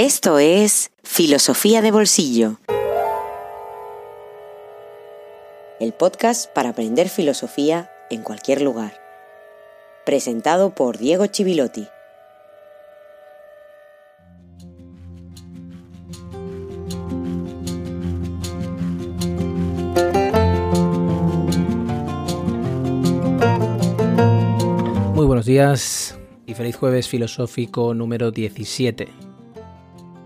Esto 0.00 0.38
es 0.38 0.92
Filosofía 1.02 1.82
de 1.82 1.90
Bolsillo. 1.90 2.60
El 5.80 5.92
podcast 5.92 6.48
para 6.52 6.68
aprender 6.68 7.08
filosofía 7.08 7.90
en 8.08 8.22
cualquier 8.22 8.62
lugar. 8.62 8.92
Presentado 10.06 10.72
por 10.72 10.98
Diego 10.98 11.26
Chivilotti. 11.26 11.88
Muy 25.14 25.26
buenos 25.26 25.44
días 25.44 26.16
y 26.46 26.54
feliz 26.54 26.76
jueves 26.76 27.08
filosófico 27.08 27.94
número 27.94 28.30
17. 28.30 29.27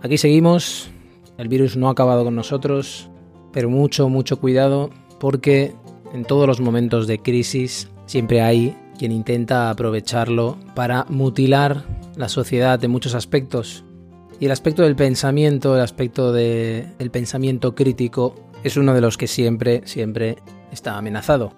Aquí 0.02 0.18
seguimos, 0.18 0.90
el 1.38 1.46
virus 1.46 1.76
no 1.76 1.86
ha 1.86 1.92
acabado 1.92 2.24
con 2.24 2.34
nosotros, 2.34 3.08
pero 3.52 3.70
mucho, 3.70 4.08
mucho 4.08 4.40
cuidado 4.40 4.90
porque 5.20 5.74
en 6.12 6.24
todos 6.24 6.48
los 6.48 6.60
momentos 6.60 7.06
de 7.06 7.20
crisis 7.20 7.88
siempre 8.06 8.42
hay 8.42 8.76
quien 8.98 9.12
intenta 9.12 9.70
aprovecharlo 9.70 10.58
para 10.74 11.04
mutilar 11.08 11.84
la 12.16 12.28
sociedad 12.28 12.80
de 12.80 12.88
muchos 12.88 13.14
aspectos. 13.14 13.84
Y 14.40 14.46
el 14.46 14.50
aspecto 14.50 14.82
del 14.82 14.96
pensamiento, 14.96 15.76
el 15.76 15.82
aspecto 15.82 16.32
del 16.32 17.10
pensamiento 17.12 17.76
crítico, 17.76 18.34
es 18.64 18.76
uno 18.76 18.94
de 18.94 19.00
los 19.00 19.16
que 19.16 19.28
siempre, 19.28 19.82
siempre 19.84 20.38
está 20.72 20.98
amenazado. 20.98 21.52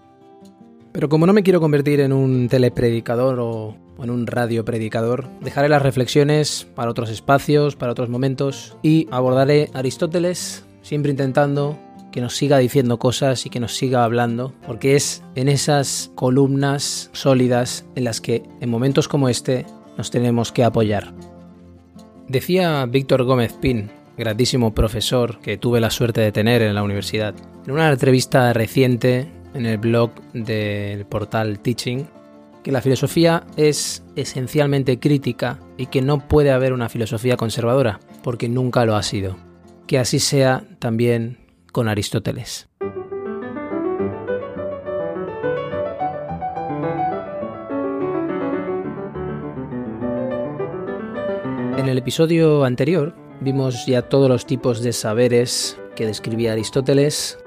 Pero 0.94 1.08
como 1.08 1.26
no 1.26 1.32
me 1.32 1.42
quiero 1.42 1.60
convertir 1.60 1.98
en 1.98 2.12
un 2.12 2.48
telepredicador 2.48 3.40
o 3.40 3.76
en 4.00 4.10
un 4.10 4.28
radio 4.28 4.64
predicador, 4.64 5.28
dejaré 5.40 5.68
las 5.68 5.82
reflexiones 5.82 6.68
para 6.76 6.88
otros 6.88 7.10
espacios, 7.10 7.74
para 7.74 7.90
otros 7.90 8.08
momentos 8.08 8.76
y 8.80 9.08
abordaré 9.10 9.70
Aristóteles 9.74 10.64
siempre 10.82 11.10
intentando 11.10 11.76
que 12.12 12.20
nos 12.20 12.36
siga 12.36 12.58
diciendo 12.58 13.00
cosas 13.00 13.44
y 13.44 13.50
que 13.50 13.58
nos 13.58 13.74
siga 13.74 14.04
hablando, 14.04 14.54
porque 14.64 14.94
es 14.94 15.24
en 15.34 15.48
esas 15.48 16.12
columnas 16.14 17.10
sólidas 17.12 17.84
en 17.97 18.04
las 18.04 18.20
que 18.20 18.44
en 18.60 18.70
momentos 18.70 19.08
como 19.08 19.28
este 19.28 19.66
nos 19.98 20.12
tenemos 20.12 20.52
que 20.52 20.62
apoyar. 20.62 21.12
Decía 22.28 22.86
Víctor 22.86 23.24
Gómez 23.24 23.52
Pin, 23.54 23.91
grandísimo 24.16 24.72
profesor 24.72 25.41
que 25.41 25.56
tuve 25.56 25.80
la 25.80 25.91
suerte 25.91 26.20
de 26.20 26.30
tener 26.30 26.62
en 26.62 26.76
la 26.76 26.84
universidad, 26.84 27.34
en 27.66 27.72
una 27.72 27.91
entrevista 27.91 28.52
reciente 28.52 29.26
en 29.55 29.66
el 29.66 29.78
blog 29.78 30.10
del 30.33 31.06
portal 31.06 31.60
Teaching, 31.60 32.06
que 32.62 32.72
la 32.72 32.80
filosofía 32.80 33.44
es 33.56 34.02
esencialmente 34.16 34.98
crítica 34.98 35.60
y 35.77 35.86
que 35.86 36.02
no 36.02 36.27
puede 36.27 36.50
haber 36.50 36.72
una 36.72 36.88
filosofía 36.88 37.36
conservadora, 37.36 38.00
porque 38.22 38.48
nunca 38.48 38.84
lo 38.84 38.97
ha 38.97 39.02
sido. 39.02 39.36
Que 39.86 39.98
así 39.98 40.19
sea 40.19 40.64
también 40.78 41.38
con 41.72 41.88
Aristóteles. 41.88 42.69
En 51.77 51.88
el 51.91 51.98
episodio 51.98 52.64
anterior 52.64 53.14
vimos 53.42 53.84
ya 53.86 54.02
todos 54.02 54.30
los 54.30 54.47
tipos 54.47 54.82
de 54.82 54.94
saberes 54.94 55.78
que 55.94 56.06
describía 56.06 56.52
Aristóteles, 56.52 57.44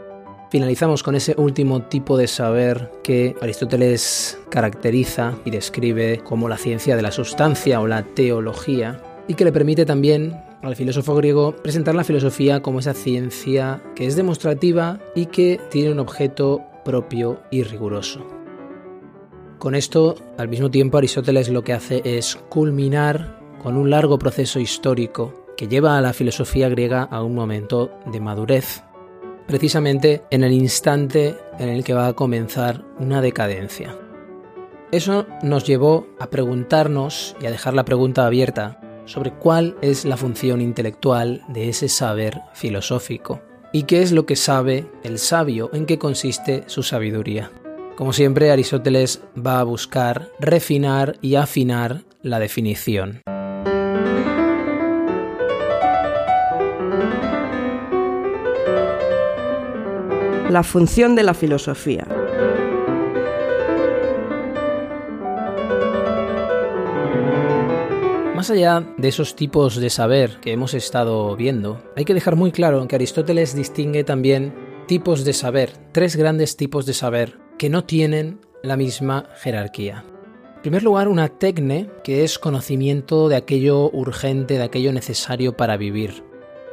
Finalizamos 0.50 1.04
con 1.04 1.16
ese 1.16 1.36
último 1.38 1.82
tipo 1.84 2.18
de 2.18 2.28
saber 2.28 2.90
que 3.04 3.36
Aristóteles 3.42 4.40
caracteriza 4.50 5.36
y 5.44 5.52
describe 5.52 6.20
como 6.24 6.48
la 6.48 6.58
ciencia 6.58 6.96
de 6.96 7.02
la 7.02 7.12
sustancia 7.12 7.82
o 7.82 7.88
la 7.88 8.04
teología 8.04 9.02
y 9.28 9.34
que 9.34 9.44
le 9.44 9.52
permite 9.52 9.86
también 9.86 10.42
al 10.62 10.78
filósofo 10.78 11.16
griego 11.16 11.54
presentar 11.58 11.96
la 11.96 12.06
filosofía 12.06 12.62
como 12.62 12.80
esa 12.80 12.94
ciencia 12.94 13.84
que 13.94 14.06
es 14.06 14.16
demostrativa 14.16 15.00
y 15.16 15.26
que 15.26 15.60
tiene 15.70 15.92
un 15.92 16.00
objeto 16.00 16.62
propio 16.86 17.42
y 17.52 17.64
riguroso. 17.64 18.26
Con 19.60 19.76
esto, 19.76 20.16
al 20.38 20.48
mismo 20.48 20.72
tiempo, 20.72 20.98
Aristóteles 20.98 21.50
lo 21.50 21.64
que 21.64 21.74
hace 21.74 22.02
es 22.06 22.38
culminar 22.48 23.38
con 23.62 23.76
un 23.76 23.90
largo 23.90 24.18
proceso 24.18 24.62
histórico 24.62 25.46
que 25.58 25.68
lleva 25.68 25.98
a 25.98 26.02
la 26.02 26.14
filosofía 26.14 26.70
griega 26.70 27.04
a 27.04 27.22
un 27.24 27.36
momento 27.36 27.92
de 28.06 28.22
madurez 28.22 28.84
precisamente 29.48 30.24
en 30.30 30.44
el 30.44 30.52
instante 30.52 31.36
en 31.58 31.70
el 31.70 31.84
que 31.84 31.94
va 31.94 32.08
a 32.08 32.14
comenzar 32.14 32.84
una 33.00 33.22
decadencia. 33.22 33.96
Eso 34.92 35.26
nos 35.44 35.66
llevó 35.66 36.08
a 36.20 36.30
preguntarnos 36.30 37.36
y 37.42 37.46
a 37.46 37.52
dejar 37.52 37.74
la 37.74 37.86
pregunta 37.86 38.26
abierta 38.26 38.80
sobre 39.06 39.32
cuál 39.32 39.76
es 39.82 40.06
la 40.06 40.18
función 40.18 40.62
intelectual 40.62 41.42
de 41.48 41.70
ese 41.70 41.90
saber 41.90 42.42
filosófico 42.54 43.42
y 43.74 43.84
qué 43.84 44.02
es 44.02 44.12
lo 44.12 44.26
que 44.26 44.36
sabe 44.36 44.88
el 45.04 45.18
sabio, 45.20 45.70
en 45.74 45.86
qué 45.86 45.98
consiste 45.98 46.64
su 46.68 46.84
sabiduría. 46.84 47.52
Como 47.96 48.14
siempre, 48.14 48.52
Aristóteles 48.52 49.22
va 49.36 49.60
a 49.60 49.64
buscar 49.64 50.30
refinar 50.40 51.18
y 51.22 51.36
afinar 51.36 52.04
la 52.22 52.40
definición. 52.40 53.22
La 60.50 60.64
función 60.64 61.16
de 61.16 61.24
la 61.24 61.34
filosofía. 61.34 62.08
Más 68.34 68.50
allá 68.50 68.88
de 68.98 69.08
esos 69.10 69.36
tipos 69.36 69.76
de 69.76 69.90
saber 69.90 70.40
que 70.40 70.54
hemos 70.54 70.74
estado 70.74 71.36
viendo, 71.36 71.84
hay 71.98 72.06
que 72.06 72.14
dejar 72.14 72.36
muy 72.38 72.52
claro 72.52 72.88
que 72.88 72.96
Aristóteles 72.96 73.56
distingue 73.56 74.04
también 74.06 74.54
tipos 74.88 75.26
de 75.26 75.34
saber, 75.34 75.72
tres 75.92 76.16
grandes 76.16 76.56
tipos 76.56 76.86
de 76.86 76.94
saber 76.94 77.40
que 77.58 77.70
no 77.70 77.84
tienen 77.84 78.40
la 78.64 78.78
misma 78.78 79.26
jerarquía. 79.42 80.06
En 80.56 80.62
primer 80.62 80.84
lugar, 80.84 81.08
una 81.10 81.28
tecne, 81.28 81.90
que 82.04 82.24
es 82.24 82.40
conocimiento 82.40 83.28
de 83.28 83.36
aquello 83.36 83.90
urgente, 83.92 84.56
de 84.56 84.64
aquello 84.64 84.94
necesario 84.94 85.58
para 85.58 85.76
vivir. 85.76 86.24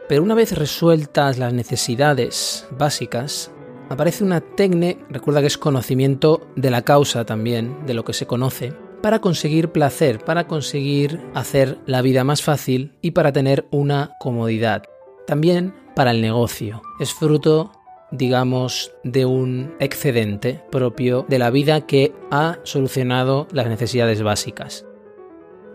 Pero 0.09 0.23
una 0.23 0.35
vez 0.35 0.53
resueltas 0.53 1.39
las 1.39 1.53
necesidades 1.55 2.67
básicas, 2.77 3.51
aparece 3.89 4.25
una 4.25 4.41
tecne, 4.41 4.99
recuerda 5.11 5.41
que 5.41 5.47
es 5.47 5.59
conocimiento 5.59 6.47
de 6.57 6.71
la 6.71 6.83
causa 6.83 7.25
también, 7.25 7.87
de 7.87 7.95
lo 7.95 8.05
que 8.05 8.13
se 8.13 8.27
conoce, 8.27 8.73
para 9.03 9.21
conseguir 9.21 9.71
placer, 9.71 10.19
para 10.25 10.47
conseguir 10.47 11.21
hacer 11.35 11.79
la 11.87 12.03
vida 12.03 12.25
más 12.25 12.43
fácil 12.43 12.93
y 13.03 13.11
para 13.11 13.33
tener 13.33 13.67
una 13.71 14.13
comodidad. 14.19 14.85
También 15.27 15.75
para 15.95 16.11
el 16.11 16.21
negocio. 16.21 16.83
Es 16.99 17.13
fruto, 17.13 17.73
digamos, 18.11 18.93
de 19.05 19.27
un 19.27 19.75
excedente 19.79 20.63
propio 20.71 21.27
de 21.29 21.39
la 21.39 21.51
vida 21.51 21.83
que 21.83 22.13
ha 22.31 22.59
solucionado 22.63 23.47
las 23.53 23.67
necesidades 23.67 24.23
básicas. 24.23 24.87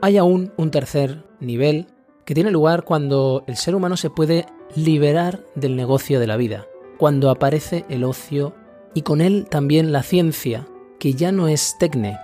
Hay 0.02 0.18
aún 0.18 0.52
un 0.58 0.72
tercer 0.72 1.24
nivel 1.40 1.88
que 2.26 2.34
tiene 2.34 2.52
lugar 2.52 2.84
cuando 2.84 3.44
el 3.47 3.58
ser 3.58 3.76
humano 3.76 3.97
se 3.97 4.09
puede 4.09 4.46
liberar 4.76 5.41
del 5.56 5.76
negocio 5.76 6.20
de 6.20 6.28
la 6.28 6.38
vida 6.38 6.68
cuando 7.00 7.30
aparece 7.30 7.86
el 7.90 8.04
ocio 8.04 8.54
y 8.94 9.04
con 9.04 9.22
él 9.22 9.48
también 9.50 9.92
la 9.94 10.04
ciencia, 10.04 10.68
que 11.00 11.14
ya 11.14 11.32
no 11.32 11.48
es 11.48 11.78
tecne. 11.80 12.20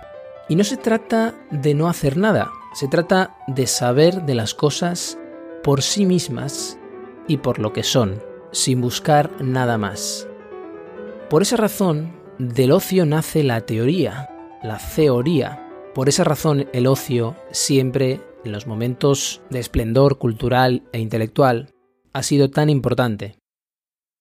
Y 0.48 0.54
no 0.54 0.64
se 0.64 0.76
trata 0.76 1.34
de 1.50 1.74
no 1.74 1.88
hacer 1.88 2.16
nada, 2.18 2.52
se 2.74 2.86
trata 2.86 3.36
de 3.48 3.66
saber 3.66 4.22
de 4.26 4.34
las 4.34 4.54
cosas 4.54 5.18
por 5.64 5.82
sí 5.82 6.04
mismas 6.04 6.78
y 7.26 7.38
por 7.38 7.58
lo 7.58 7.72
que 7.72 7.82
son, 7.82 8.22
sin 8.52 8.82
buscar 8.82 9.30
nada 9.42 9.78
más. 9.78 10.28
Por 11.30 11.40
esa 11.40 11.56
razón, 11.56 12.14
del 12.38 12.70
ocio 12.70 13.06
nace 13.06 13.42
la 13.42 13.62
teoría, 13.62 14.28
la 14.62 14.78
teoría. 14.94 15.66
Por 15.94 16.10
esa 16.10 16.22
razón, 16.22 16.68
el 16.74 16.86
ocio 16.86 17.34
siempre, 17.50 18.20
en 18.44 18.52
los 18.52 18.66
momentos 18.66 19.40
de 19.48 19.58
esplendor 19.58 20.18
cultural 20.18 20.82
e 20.92 21.00
intelectual, 21.00 21.72
ha 22.12 22.22
sido 22.22 22.50
tan 22.50 22.68
importante. 22.68 23.36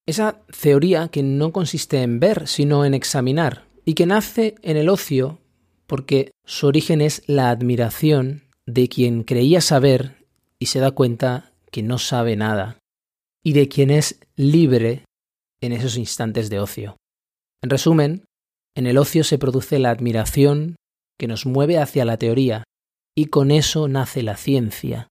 Esa 0.07 0.41
teoría 0.61 1.07
que 1.07 1.23
no 1.23 1.51
consiste 1.51 2.01
en 2.03 2.19
ver, 2.19 2.47
sino 2.47 2.85
en 2.85 2.93
examinar, 2.93 3.65
y 3.85 3.95
que 3.95 4.05
nace 4.05 4.55
en 4.61 4.77
el 4.77 4.89
ocio 4.89 5.39
porque 5.87 6.31
su 6.45 6.67
origen 6.67 7.01
es 7.01 7.23
la 7.27 7.49
admiración 7.49 8.43
de 8.65 8.87
quien 8.87 9.23
creía 9.23 9.61
saber 9.61 10.25
y 10.59 10.67
se 10.67 10.79
da 10.79 10.91
cuenta 10.91 11.53
que 11.71 11.83
no 11.83 11.97
sabe 11.97 12.35
nada, 12.35 12.77
y 13.43 13.53
de 13.53 13.67
quien 13.67 13.91
es 13.91 14.19
libre 14.35 15.05
en 15.61 15.73
esos 15.73 15.97
instantes 15.97 16.49
de 16.49 16.59
ocio. 16.59 16.97
En 17.63 17.69
resumen, 17.69 18.25
en 18.75 18.87
el 18.87 18.97
ocio 18.97 19.23
se 19.23 19.37
produce 19.37 19.79
la 19.79 19.89
admiración 19.89 20.75
que 21.17 21.27
nos 21.27 21.45
mueve 21.45 21.77
hacia 21.77 22.05
la 22.05 22.17
teoría, 22.17 22.63
y 23.15 23.25
con 23.25 23.51
eso 23.51 23.87
nace 23.87 24.21
la 24.21 24.37
ciencia. 24.37 25.07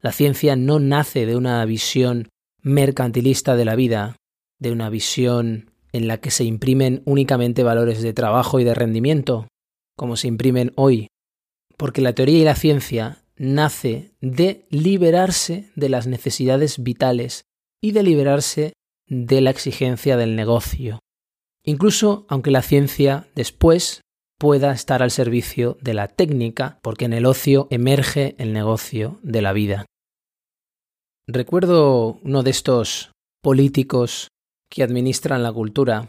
La 0.00 0.12
ciencia 0.12 0.56
no 0.56 0.78
nace 0.78 1.26
de 1.26 1.36
una 1.36 1.64
visión 1.64 2.28
mercantilista 2.62 3.56
de 3.56 3.64
la 3.64 3.74
vida, 3.74 4.16
de 4.58 4.72
una 4.72 4.90
visión 4.90 5.70
en 5.92 6.08
la 6.08 6.18
que 6.18 6.30
se 6.30 6.44
imprimen 6.44 7.02
únicamente 7.04 7.62
valores 7.62 8.02
de 8.02 8.12
trabajo 8.12 8.60
y 8.60 8.64
de 8.64 8.74
rendimiento, 8.74 9.48
como 9.96 10.16
se 10.16 10.28
imprimen 10.28 10.72
hoy, 10.76 11.08
porque 11.76 12.00
la 12.02 12.12
teoría 12.12 12.38
y 12.38 12.44
la 12.44 12.54
ciencia 12.54 13.22
nace 13.36 14.12
de 14.20 14.66
liberarse 14.70 15.70
de 15.76 15.88
las 15.88 16.06
necesidades 16.06 16.82
vitales 16.82 17.42
y 17.80 17.92
de 17.92 18.02
liberarse 18.02 18.72
de 19.06 19.40
la 19.40 19.50
exigencia 19.50 20.16
del 20.16 20.36
negocio. 20.36 20.98
Incluso 21.64 22.26
aunque 22.28 22.50
la 22.50 22.62
ciencia 22.62 23.28
después 23.34 24.02
pueda 24.38 24.72
estar 24.72 25.02
al 25.02 25.10
servicio 25.10 25.76
de 25.80 25.94
la 25.94 26.08
técnica, 26.08 26.78
porque 26.82 27.06
en 27.06 27.12
el 27.12 27.26
ocio 27.26 27.66
emerge 27.70 28.36
el 28.38 28.52
negocio 28.52 29.18
de 29.22 29.42
la 29.42 29.52
vida. 29.52 29.86
Recuerdo 31.26 32.20
uno 32.22 32.42
de 32.42 32.50
estos 32.50 33.12
políticos 33.42 34.28
que 34.70 34.82
administran 34.82 35.42
la 35.42 35.52
cultura, 35.52 36.08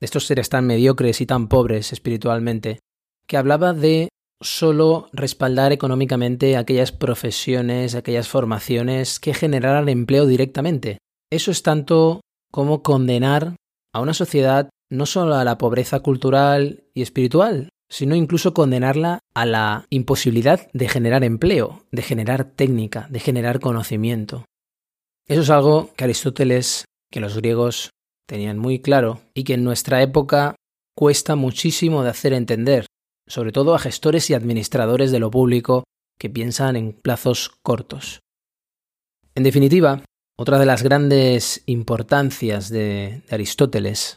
de 0.00 0.04
estos 0.04 0.26
seres 0.26 0.48
tan 0.48 0.66
mediocres 0.66 1.20
y 1.20 1.26
tan 1.26 1.48
pobres 1.48 1.92
espiritualmente, 1.92 2.78
que 3.26 3.36
hablaba 3.36 3.72
de 3.72 4.08
solo 4.40 5.08
respaldar 5.12 5.72
económicamente 5.72 6.56
aquellas 6.56 6.92
profesiones, 6.92 7.94
aquellas 7.94 8.28
formaciones 8.28 9.18
que 9.18 9.34
generaran 9.34 9.88
empleo 9.88 10.26
directamente. 10.26 10.98
Eso 11.30 11.50
es 11.50 11.62
tanto 11.62 12.20
como 12.50 12.82
condenar 12.82 13.56
a 13.92 14.00
una 14.00 14.14
sociedad 14.14 14.70
no 14.90 15.06
solo 15.06 15.34
a 15.34 15.44
la 15.44 15.58
pobreza 15.58 16.00
cultural 16.00 16.84
y 16.94 17.02
espiritual, 17.02 17.68
sino 17.90 18.14
incluso 18.14 18.54
condenarla 18.54 19.20
a 19.34 19.46
la 19.46 19.86
imposibilidad 19.90 20.68
de 20.72 20.88
generar 20.88 21.24
empleo, 21.24 21.84
de 21.90 22.02
generar 22.02 22.44
técnica, 22.44 23.06
de 23.10 23.20
generar 23.20 23.60
conocimiento. 23.60 24.44
Eso 25.26 25.42
es 25.42 25.50
algo 25.50 25.90
que 25.94 26.04
Aristóteles, 26.04 26.84
que 27.10 27.20
los 27.20 27.36
griegos 27.36 27.90
tenían 28.28 28.58
muy 28.58 28.80
claro 28.80 29.22
y 29.34 29.44
que 29.44 29.54
en 29.54 29.64
nuestra 29.64 30.02
época 30.02 30.54
cuesta 30.94 31.34
muchísimo 31.34 32.04
de 32.04 32.10
hacer 32.10 32.34
entender, 32.34 32.86
sobre 33.26 33.52
todo 33.52 33.74
a 33.74 33.78
gestores 33.78 34.28
y 34.30 34.34
administradores 34.34 35.10
de 35.10 35.18
lo 35.18 35.30
público 35.30 35.84
que 36.18 36.28
piensan 36.28 36.76
en 36.76 36.92
plazos 36.92 37.50
cortos. 37.62 38.20
En 39.34 39.44
definitiva, 39.44 40.02
otra 40.36 40.58
de 40.58 40.66
las 40.66 40.82
grandes 40.82 41.62
importancias 41.66 42.68
de, 42.68 43.22
Aristóteles 43.30 44.16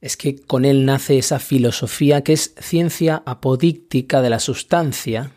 es 0.00 0.16
que 0.16 0.36
con 0.36 0.64
él 0.64 0.84
nace 0.84 1.16
esa 1.16 1.38
filosofía 1.38 2.22
que 2.22 2.34
es 2.34 2.54
ciencia 2.60 3.22
apodíctica 3.24 4.20
de 4.20 4.30
la 4.30 4.38
sustancia, 4.38 5.32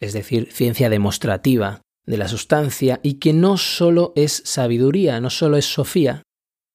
es 0.00 0.14
decir, 0.14 0.50
ciencia 0.50 0.88
demostrativa 0.88 1.82
de 2.06 2.16
la 2.16 2.26
sustancia, 2.26 2.98
y 3.02 3.14
que 3.14 3.34
no 3.34 3.58
solo 3.58 4.12
es 4.16 4.42
sabiduría, 4.46 5.20
no 5.20 5.28
solo 5.28 5.58
es 5.58 5.66
sofía, 5.66 6.22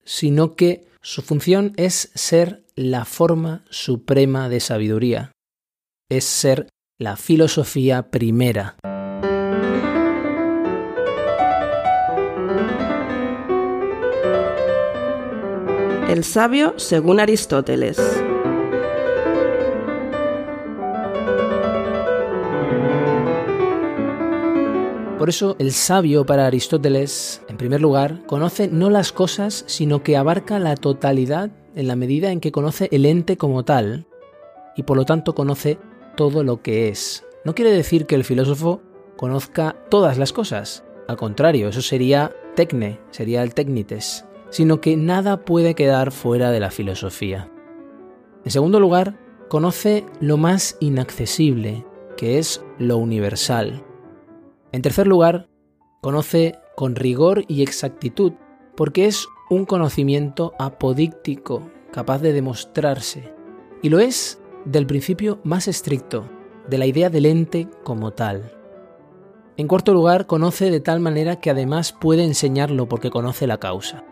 sino 0.05 0.55
que 0.55 0.87
su 1.01 1.21
función 1.21 1.73
es 1.77 2.11
ser 2.15 2.63
la 2.75 3.05
forma 3.05 3.65
suprema 3.69 4.49
de 4.49 4.59
sabiduría, 4.59 5.31
es 6.09 6.25
ser 6.25 6.67
la 6.97 7.17
filosofía 7.17 8.09
primera. 8.11 8.77
El 16.07 16.23
sabio 16.23 16.75
según 16.77 17.19
Aristóteles. 17.19 17.97
Por 25.17 25.29
eso 25.29 25.55
el 25.59 25.71
sabio 25.71 26.25
para 26.25 26.45
Aristóteles, 26.45 27.41
en 27.47 27.55
primer 27.55 27.79
lugar, 27.79 28.25
conoce 28.25 28.67
no 28.67 28.89
las 28.89 29.13
cosas, 29.13 29.63
sino 29.65 30.03
que 30.03 30.17
abarca 30.17 30.59
la 30.59 30.75
totalidad 30.75 31.51
en 31.73 31.87
la 31.87 31.95
medida 31.95 32.31
en 32.31 32.41
que 32.41 32.51
conoce 32.51 32.89
el 32.91 33.05
ente 33.05 33.37
como 33.37 33.63
tal, 33.63 34.07
y 34.75 34.83
por 34.83 34.97
lo 34.97 35.05
tanto 35.05 35.33
conoce 35.33 35.79
todo 36.17 36.43
lo 36.43 36.61
que 36.61 36.89
es. 36.89 37.23
No 37.45 37.55
quiere 37.55 37.71
decir 37.71 38.07
que 38.07 38.15
el 38.15 38.25
filósofo 38.25 38.81
conozca 39.15 39.77
todas 39.89 40.17
las 40.17 40.33
cosas. 40.33 40.83
Al 41.07 41.15
contrario, 41.15 41.69
eso 41.69 41.81
sería 41.81 42.35
tecne, 42.55 42.99
sería 43.11 43.41
el 43.41 43.53
tecnites, 43.53 44.25
sino 44.49 44.81
que 44.81 44.97
nada 44.97 45.45
puede 45.45 45.75
quedar 45.75 46.11
fuera 46.11 46.51
de 46.51 46.59
la 46.59 46.71
filosofía. 46.71 47.49
En 48.43 48.51
segundo 48.51 48.81
lugar, 48.81 49.17
conoce 49.47 50.05
lo 50.19 50.35
más 50.35 50.75
inaccesible, 50.81 51.85
que 52.17 52.37
es 52.37 52.61
lo 52.79 52.97
universal. 52.97 53.84
En 54.75 54.81
tercer 54.81 55.07
lugar, 55.07 55.47
conoce 56.01 56.59
con 56.75 56.97
rigor 56.97 57.45
y 57.47 57.63
exactitud, 57.63 58.33
porque 58.75 59.05
es 59.05 59.25
un 59.49 59.63
conocimiento 59.63 60.51
apodíctico, 60.59 61.71
capaz 61.93 62.19
de 62.19 62.33
demostrarse. 62.33 63.33
Y 63.81 63.87
lo 63.87 63.99
es 63.99 64.37
del 64.65 64.85
principio 64.85 65.39
más 65.45 65.69
estricto, 65.69 66.29
de 66.67 66.77
la 66.77 66.87
idea 66.87 67.09
del 67.09 67.25
ente 67.25 67.69
como 67.85 68.11
tal. 68.11 68.51
En 69.55 69.69
cuarto 69.69 69.93
lugar, 69.93 70.27
conoce 70.27 70.69
de 70.69 70.81
tal 70.81 70.99
manera 70.99 71.39
que 71.39 71.51
además 71.51 71.93
puede 71.93 72.25
enseñarlo 72.25 72.89
porque 72.89 73.11
conoce 73.11 73.47
la 73.47 73.59
causa. 73.59 74.03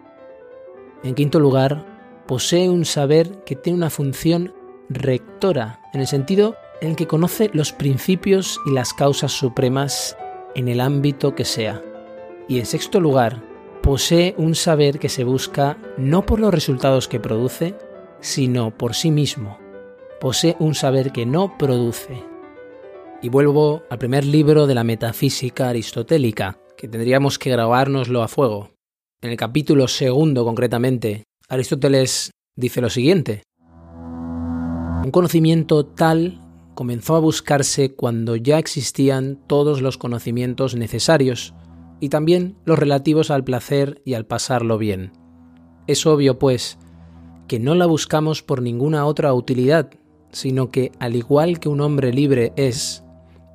En 1.04 1.14
quinto 1.14 1.42
lugar, 1.42 2.24
posee 2.26 2.70
un 2.70 2.86
saber 2.86 3.44
que 3.44 3.58
tiene 3.58 3.80
una 3.80 3.90
función 3.90 4.54
rectora, 4.88 5.82
en 5.94 6.00
el 6.00 6.08
sentido 6.08 6.56
en 6.80 6.96
que 6.96 7.06
conoce 7.06 7.50
los 7.52 7.74
principios 7.74 8.62
y 8.66 8.72
las 8.72 8.94
causas 8.94 9.34
supremas 9.34 10.16
en 10.56 10.68
el 10.68 10.82
ámbito 10.82 11.36
que 11.36 11.46
sea. 11.46 11.82
Y 12.48 12.60
en 12.60 12.66
sexto 12.66 13.00
lugar, 13.00 13.42
posee 13.82 14.34
un 14.38 14.56
saber 14.56 15.00
que 15.00 15.10
se 15.10 15.24
busca 15.24 15.78
no 15.98 16.26
por 16.26 16.40
los 16.40 16.54
resultados 16.54 17.08
que 17.08 17.20
produce, 17.20 17.76
sino 18.20 18.78
por 18.78 18.96
sí 18.96 19.12
mismo, 19.12 19.60
posee 20.22 20.56
un 20.60 20.74
saber 20.76 21.12
que 21.12 21.26
no 21.26 21.58
produce. 21.58 22.24
Y 23.22 23.30
vuelvo 23.30 23.84
al 23.90 24.00
primer 24.00 24.26
libro 24.26 24.68
de 24.68 24.76
la 24.76 24.84
metafísica 24.84 25.70
aristotélica, 25.70 26.58
que 26.78 26.88
tendríamos 26.88 27.40
que 27.40 27.50
grabárnoslo 27.50 28.22
a 28.24 28.28
fuego. 28.28 28.72
En 29.22 29.32
el 29.32 29.38
capítulo 29.38 29.88
segundo, 29.88 30.44
concretamente, 30.46 31.24
Aristóteles 31.50 32.32
dice 32.56 32.82
lo 32.82 32.90
siguiente. 32.90 33.44
Un 35.04 35.12
conocimiento 35.12 35.86
tal 35.86 36.43
comenzó 36.76 37.16
a 37.16 37.20
buscarse 37.20 37.94
cuando 37.94 38.36
ya 38.36 38.60
existían 38.60 39.40
todos 39.48 39.82
los 39.82 39.98
conocimientos 39.98 40.76
necesarios 40.76 41.54
y 42.00 42.10
también 42.10 42.58
los 42.66 42.78
relativos 42.80 43.32
al 43.32 43.44
placer 43.44 44.02
y 44.06 44.16
al 44.16 44.26
pasarlo 44.26 44.78
bien. 44.78 45.14
Es 45.88 46.06
obvio, 46.06 46.40
pues, 46.40 46.78
que 47.48 47.60
no 47.60 47.76
la 47.76 47.86
buscamos 47.86 48.42
por 48.42 48.62
ninguna 48.62 49.06
otra 49.06 49.34
utilidad, 49.34 49.90
sino 50.32 50.70
que 50.70 50.92
al 51.00 51.16
igual 51.16 51.60
que 51.60 51.70
un 51.70 51.82
hombre 51.82 52.12
libre 52.12 52.54
es, 52.56 53.04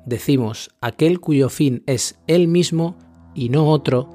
decimos, 0.05 0.71
aquel 0.81 1.19
cuyo 1.19 1.49
fin 1.49 1.83
es 1.85 2.19
él 2.27 2.47
mismo 2.47 2.97
y 3.35 3.49
no 3.49 3.67
otro, 3.67 4.09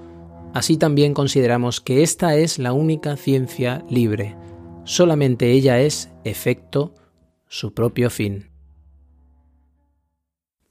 así 0.54 0.76
también 0.76 1.14
consideramos 1.14 1.80
que 1.80 2.02
esta 2.02 2.36
es 2.36 2.58
la 2.58 2.72
única 2.72 3.16
ciencia 3.16 3.84
libre, 3.88 4.36
solamente 4.84 5.50
ella 5.52 5.80
es 5.80 6.10
efecto, 6.24 6.94
su 7.48 7.74
propio 7.74 8.10
fin. 8.10 8.53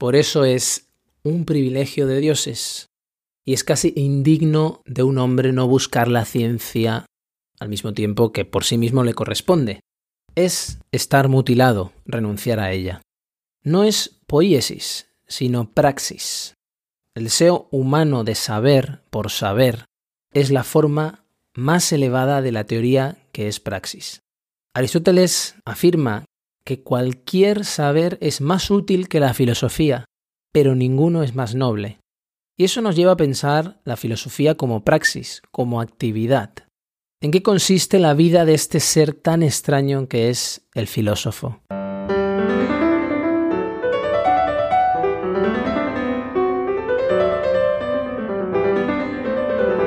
Por 0.04 0.16
eso 0.16 0.44
es 0.44 0.90
un 1.22 1.46
privilegio 1.46 2.06
de 2.06 2.20
dioses, 2.20 2.90
y 3.42 3.54
es 3.54 3.64
casi 3.64 3.94
indigno 3.96 4.82
de 4.84 5.02
un 5.02 5.16
hombre 5.16 5.54
no 5.54 5.66
buscar 5.66 6.08
la 6.08 6.26
ciencia 6.26 7.06
al 7.58 7.70
mismo 7.70 7.94
tiempo 7.94 8.30
que 8.30 8.44
por 8.44 8.64
sí 8.64 8.76
mismo 8.76 9.02
le 9.02 9.14
corresponde 9.14 9.80
es 10.34 10.78
estar 10.92 11.28
mutilado, 11.28 11.92
renunciar 12.04 12.60
a 12.60 12.70
ella. 12.72 13.00
No 13.62 13.82
es 13.82 14.20
poiesis, 14.26 15.08
sino 15.26 15.70
praxis. 15.70 16.52
El 17.14 17.24
deseo 17.24 17.68
humano 17.70 18.24
de 18.24 18.34
saber 18.34 19.00
por 19.08 19.30
saber 19.30 19.86
es 20.34 20.50
la 20.50 20.64
forma 20.64 21.24
más 21.54 21.90
elevada 21.92 22.42
de 22.42 22.52
la 22.52 22.64
teoría 22.64 23.16
que 23.32 23.48
es 23.48 23.58
praxis. 23.58 24.20
Aristóteles 24.74 25.54
afirma 25.64 26.26
que 26.64 26.82
cualquier 26.82 27.64
saber 27.64 28.18
es 28.20 28.40
más 28.40 28.70
útil 28.70 29.08
que 29.08 29.20
la 29.20 29.34
filosofía, 29.34 30.06
pero 30.52 30.74
ninguno 30.74 31.22
es 31.22 31.34
más 31.34 31.54
noble. 31.54 31.98
Y 32.56 32.64
eso 32.64 32.80
nos 32.80 32.96
lleva 32.96 33.12
a 33.12 33.16
pensar 33.16 33.80
la 33.84 33.96
filosofía 33.96 34.54
como 34.54 34.84
praxis, 34.84 35.42
como 35.50 35.80
actividad. 35.80 36.52
¿En 37.20 37.30
qué 37.30 37.42
consiste 37.42 37.98
la 37.98 38.14
vida 38.14 38.44
de 38.44 38.54
este 38.54 38.80
ser 38.80 39.12
tan 39.14 39.42
extraño 39.42 40.08
que 40.08 40.30
es 40.30 40.66
el 40.74 40.86
filósofo? 40.86 41.60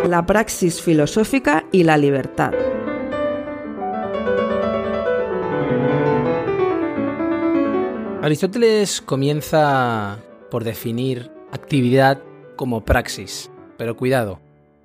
La 0.07 0.25
praxis 0.25 0.81
filosófica 0.81 1.65
y 1.72 1.84
la 1.84 1.98
libertad. 1.98 2.53
Aristóteles 8.27 9.00
comienza 9.00 10.19
por 10.51 10.65
definir 10.65 11.31
actividad 11.53 12.22
como 12.57 12.84
praxis, 12.84 13.50
pero 13.77 13.96
cuidado, 13.96 14.41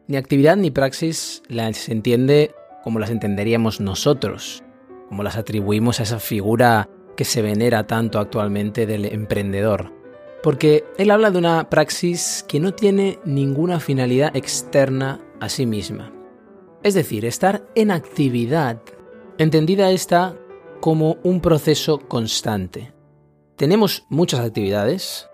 ni 0.06 0.16
actividad 0.16 0.56
ni 0.56 0.70
praxis 0.70 1.42
las 1.48 1.88
entiende 1.88 2.54
como 2.84 3.00
las 3.00 3.10
entenderíamos 3.10 3.80
nosotros, 3.80 4.62
como 5.08 5.24
las 5.24 5.36
atribuimos 5.36 5.98
a 5.98 6.04
esa 6.04 6.20
figura 6.20 6.88
que 7.16 7.24
se 7.24 7.42
venera 7.42 7.84
tanto 7.84 8.20
actualmente 8.20 8.86
del 8.86 9.06
emprendedor. 9.06 9.92
porque 10.44 10.84
él 10.96 11.10
habla 11.10 11.32
de 11.32 11.38
una 11.38 11.68
praxis 11.68 12.44
que 12.46 12.60
no 12.60 12.74
tiene 12.74 13.18
ninguna 13.24 13.80
finalidad 13.80 14.36
externa 14.36 15.20
a 15.40 15.48
sí 15.48 15.66
misma. 15.66 16.12
Es 16.84 16.94
decir, 16.94 17.24
estar 17.24 17.64
en 17.74 17.90
actividad, 17.90 18.80
entendida 19.38 19.90
esta 19.90 20.36
como 20.80 21.16
un 21.24 21.40
proceso 21.40 21.98
constante. 21.98 22.92
Tenemos 23.62 24.06
muchas 24.08 24.40
actividades, 24.40 25.28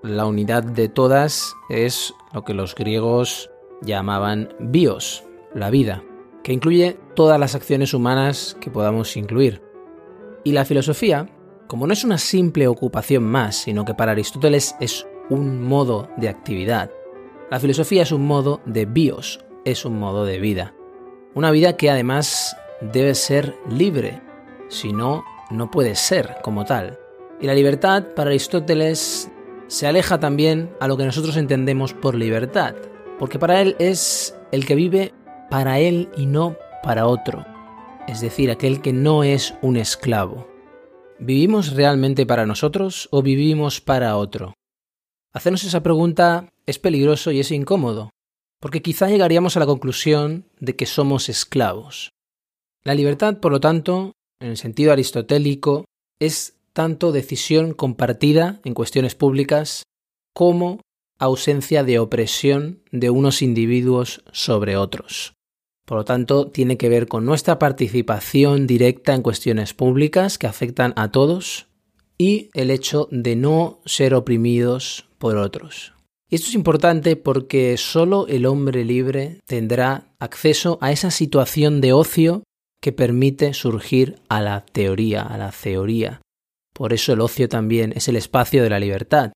la 0.00 0.26
unidad 0.26 0.62
de 0.62 0.88
todas 0.88 1.56
es 1.68 2.14
lo 2.32 2.44
que 2.44 2.54
los 2.54 2.76
griegos 2.76 3.50
llamaban 3.82 4.54
bios, 4.60 5.24
la 5.56 5.70
vida, 5.70 6.04
que 6.44 6.52
incluye 6.52 6.96
todas 7.16 7.40
las 7.40 7.56
acciones 7.56 7.92
humanas 7.92 8.56
que 8.60 8.70
podamos 8.70 9.16
incluir. 9.16 9.60
Y 10.44 10.52
la 10.52 10.64
filosofía 10.64 11.28
como 11.66 11.88
no 11.88 11.92
es 11.92 12.04
una 12.04 12.18
simple 12.18 12.68
ocupación 12.68 13.24
más, 13.24 13.56
sino 13.56 13.84
que 13.84 13.94
para 13.94 14.12
Aristóteles 14.12 14.76
es 14.78 15.04
un 15.28 15.60
modo 15.64 16.08
de 16.16 16.28
actividad, 16.28 16.92
la 17.50 17.58
filosofía 17.58 18.04
es 18.04 18.12
un 18.12 18.24
modo 18.24 18.60
de 18.66 18.86
bios, 18.86 19.44
es 19.64 19.84
un 19.84 19.98
modo 19.98 20.24
de 20.24 20.38
vida. 20.38 20.76
Una 21.34 21.50
vida 21.50 21.76
que 21.76 21.90
además 21.90 22.56
debe 22.80 23.16
ser 23.16 23.56
libre, 23.68 24.22
si 24.68 24.92
no, 24.92 25.24
no 25.50 25.72
puede 25.72 25.96
ser 25.96 26.36
como 26.44 26.64
tal. 26.64 27.00
Y 27.40 27.46
la 27.46 27.54
libertad 27.54 28.04
para 28.14 28.30
Aristóteles 28.30 29.30
se 29.66 29.86
aleja 29.86 30.20
también 30.20 30.70
a 30.80 30.88
lo 30.88 30.96
que 30.96 31.04
nosotros 31.04 31.36
entendemos 31.36 31.92
por 31.94 32.14
libertad, 32.14 32.74
porque 33.18 33.38
para 33.38 33.60
él 33.60 33.76
es 33.78 34.36
el 34.52 34.66
que 34.66 34.74
vive 34.74 35.12
para 35.50 35.78
él 35.78 36.08
y 36.16 36.26
no 36.26 36.56
para 36.82 37.06
otro, 37.06 37.44
es 38.06 38.20
decir, 38.20 38.50
aquel 38.50 38.80
que 38.80 38.92
no 38.92 39.24
es 39.24 39.54
un 39.62 39.76
esclavo. 39.76 40.48
¿Vivimos 41.18 41.74
realmente 41.74 42.26
para 42.26 42.46
nosotros 42.46 43.08
o 43.10 43.22
vivimos 43.22 43.80
para 43.80 44.16
otro? 44.16 44.54
Hacernos 45.32 45.64
esa 45.64 45.82
pregunta 45.82 46.48
es 46.66 46.78
peligroso 46.78 47.30
y 47.30 47.40
es 47.40 47.50
incómodo, 47.50 48.10
porque 48.60 48.82
quizá 48.82 49.08
llegaríamos 49.08 49.56
a 49.56 49.60
la 49.60 49.66
conclusión 49.66 50.46
de 50.60 50.76
que 50.76 50.86
somos 50.86 51.28
esclavos. 51.28 52.10
La 52.84 52.94
libertad, 52.94 53.38
por 53.38 53.52
lo 53.52 53.60
tanto, 53.60 54.12
en 54.40 54.50
el 54.50 54.56
sentido 54.56 54.92
aristotélico, 54.92 55.86
es 56.20 56.53
tanto 56.74 57.12
decisión 57.12 57.72
compartida 57.72 58.60
en 58.64 58.74
cuestiones 58.74 59.14
públicas 59.14 59.84
como 60.34 60.80
ausencia 61.18 61.84
de 61.84 61.98
opresión 61.98 62.82
de 62.90 63.08
unos 63.08 63.40
individuos 63.40 64.22
sobre 64.32 64.76
otros. 64.76 65.34
Por 65.86 65.98
lo 65.98 66.04
tanto, 66.04 66.50
tiene 66.50 66.76
que 66.76 66.88
ver 66.88 67.06
con 67.08 67.24
nuestra 67.24 67.58
participación 67.58 68.66
directa 68.66 69.14
en 69.14 69.22
cuestiones 69.22 69.74
públicas 69.74 70.38
que 70.38 70.46
afectan 70.46 70.92
a 70.96 71.10
todos 71.10 71.68
y 72.18 72.50
el 72.54 72.70
hecho 72.70 73.08
de 73.10 73.36
no 73.36 73.80
ser 73.84 74.14
oprimidos 74.14 75.06
por 75.18 75.36
otros. 75.36 75.92
Y 76.30 76.36
esto 76.36 76.48
es 76.48 76.54
importante 76.54 77.16
porque 77.16 77.76
solo 77.76 78.26
el 78.28 78.46
hombre 78.46 78.84
libre 78.84 79.40
tendrá 79.46 80.14
acceso 80.18 80.78
a 80.80 80.90
esa 80.90 81.10
situación 81.10 81.80
de 81.80 81.92
ocio 81.92 82.42
que 82.80 82.92
permite 82.92 83.54
surgir 83.54 84.16
a 84.28 84.40
la 84.40 84.64
teoría, 84.64 85.22
a 85.22 85.38
la 85.38 85.52
teoría. 85.52 86.20
Por 86.74 86.92
eso 86.92 87.12
el 87.12 87.20
ocio 87.20 87.48
también 87.48 87.92
es 87.94 88.08
el 88.08 88.16
espacio 88.16 88.62
de 88.62 88.70
la 88.70 88.80
libertad. 88.80 89.32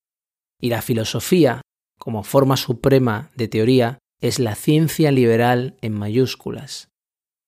Y 0.60 0.70
la 0.70 0.82
filosofía, 0.82 1.62
como 1.98 2.24
forma 2.24 2.56
suprema 2.56 3.30
de 3.36 3.46
teoría, 3.46 3.98
es 4.20 4.40
la 4.40 4.56
ciencia 4.56 5.12
liberal 5.12 5.76
en 5.80 5.94
mayúsculas. 5.94 6.88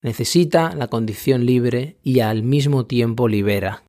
Necesita 0.02 0.74
la 0.74 0.86
condición 0.86 1.44
libre 1.44 1.98
y 2.04 2.20
al 2.20 2.44
mismo 2.44 2.86
tiempo 2.86 3.26
libera. 3.26 3.82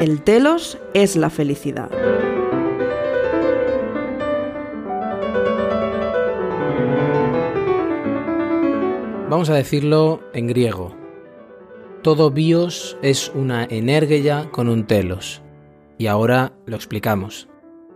El 0.00 0.22
telos 0.22 0.78
es 0.94 1.14
la 1.14 1.30
felicidad. 1.30 1.90
Vamos 9.30 9.48
a 9.48 9.54
decirlo 9.54 10.20
en 10.34 10.48
griego. 10.48 10.92
Todo 12.02 12.32
bios 12.32 12.98
es 13.00 13.30
una 13.32 13.64
energeia 13.64 14.50
con 14.50 14.68
un 14.68 14.88
telos. 14.88 15.40
Y 15.98 16.08
ahora 16.08 16.52
lo 16.66 16.74
explicamos. 16.74 17.46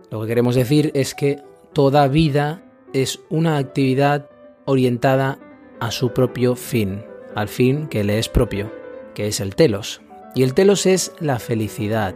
Lo 0.09 0.21
que 0.21 0.27
queremos 0.27 0.55
decir 0.55 0.91
es 0.93 1.13
que 1.13 1.43
toda 1.73 2.07
vida 2.07 2.63
es 2.93 3.19
una 3.29 3.57
actividad 3.57 4.29
orientada 4.63 5.37
a 5.81 5.91
su 5.91 6.13
propio 6.13 6.55
fin, 6.55 7.03
al 7.35 7.49
fin 7.49 7.87
que 7.87 8.05
le 8.05 8.17
es 8.17 8.29
propio, 8.29 8.71
que 9.13 9.27
es 9.27 9.41
el 9.41 9.55
telos. 9.55 10.01
Y 10.35 10.43
el 10.43 10.53
telos 10.53 10.85
es 10.85 11.11
la 11.19 11.39
felicidad, 11.39 12.15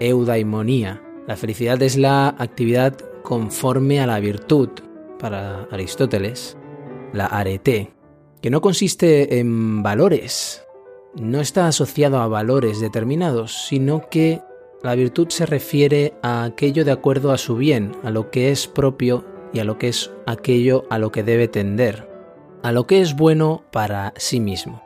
eudaimonía. 0.00 1.02
La 1.26 1.36
felicidad 1.36 1.80
es 1.80 1.96
la 1.96 2.28
actividad 2.28 2.94
conforme 3.22 4.00
a 4.00 4.06
la 4.06 4.20
virtud, 4.20 4.68
para 5.18 5.62
Aristóteles, 5.70 6.58
la 7.14 7.24
arete, 7.24 7.94
que 8.40 8.50
no 8.50 8.60
consiste 8.60 9.38
en 9.38 9.82
valores, 9.82 10.64
no 11.14 11.40
está 11.40 11.66
asociado 11.66 12.20
a 12.20 12.28
valores 12.28 12.80
determinados, 12.80 13.66
sino 13.66 14.08
que 14.08 14.40
la 14.82 14.94
virtud 14.94 15.28
se 15.28 15.44
refiere 15.44 16.14
a 16.22 16.44
aquello 16.44 16.84
de 16.84 16.92
acuerdo 16.92 17.32
a 17.32 17.38
su 17.38 17.56
bien, 17.56 17.92
a 18.02 18.10
lo 18.10 18.30
que 18.30 18.50
es 18.50 18.66
propio 18.66 19.24
y 19.52 19.58
a 19.58 19.64
lo 19.64 19.78
que 19.78 19.88
es 19.88 20.10
aquello 20.26 20.84
a 20.88 20.98
lo 20.98 21.12
que 21.12 21.22
debe 21.22 21.48
tender, 21.48 22.08
a 22.62 22.72
lo 22.72 22.86
que 22.86 23.00
es 23.00 23.14
bueno 23.14 23.62
para 23.70 24.14
sí 24.16 24.40
mismo. 24.40 24.82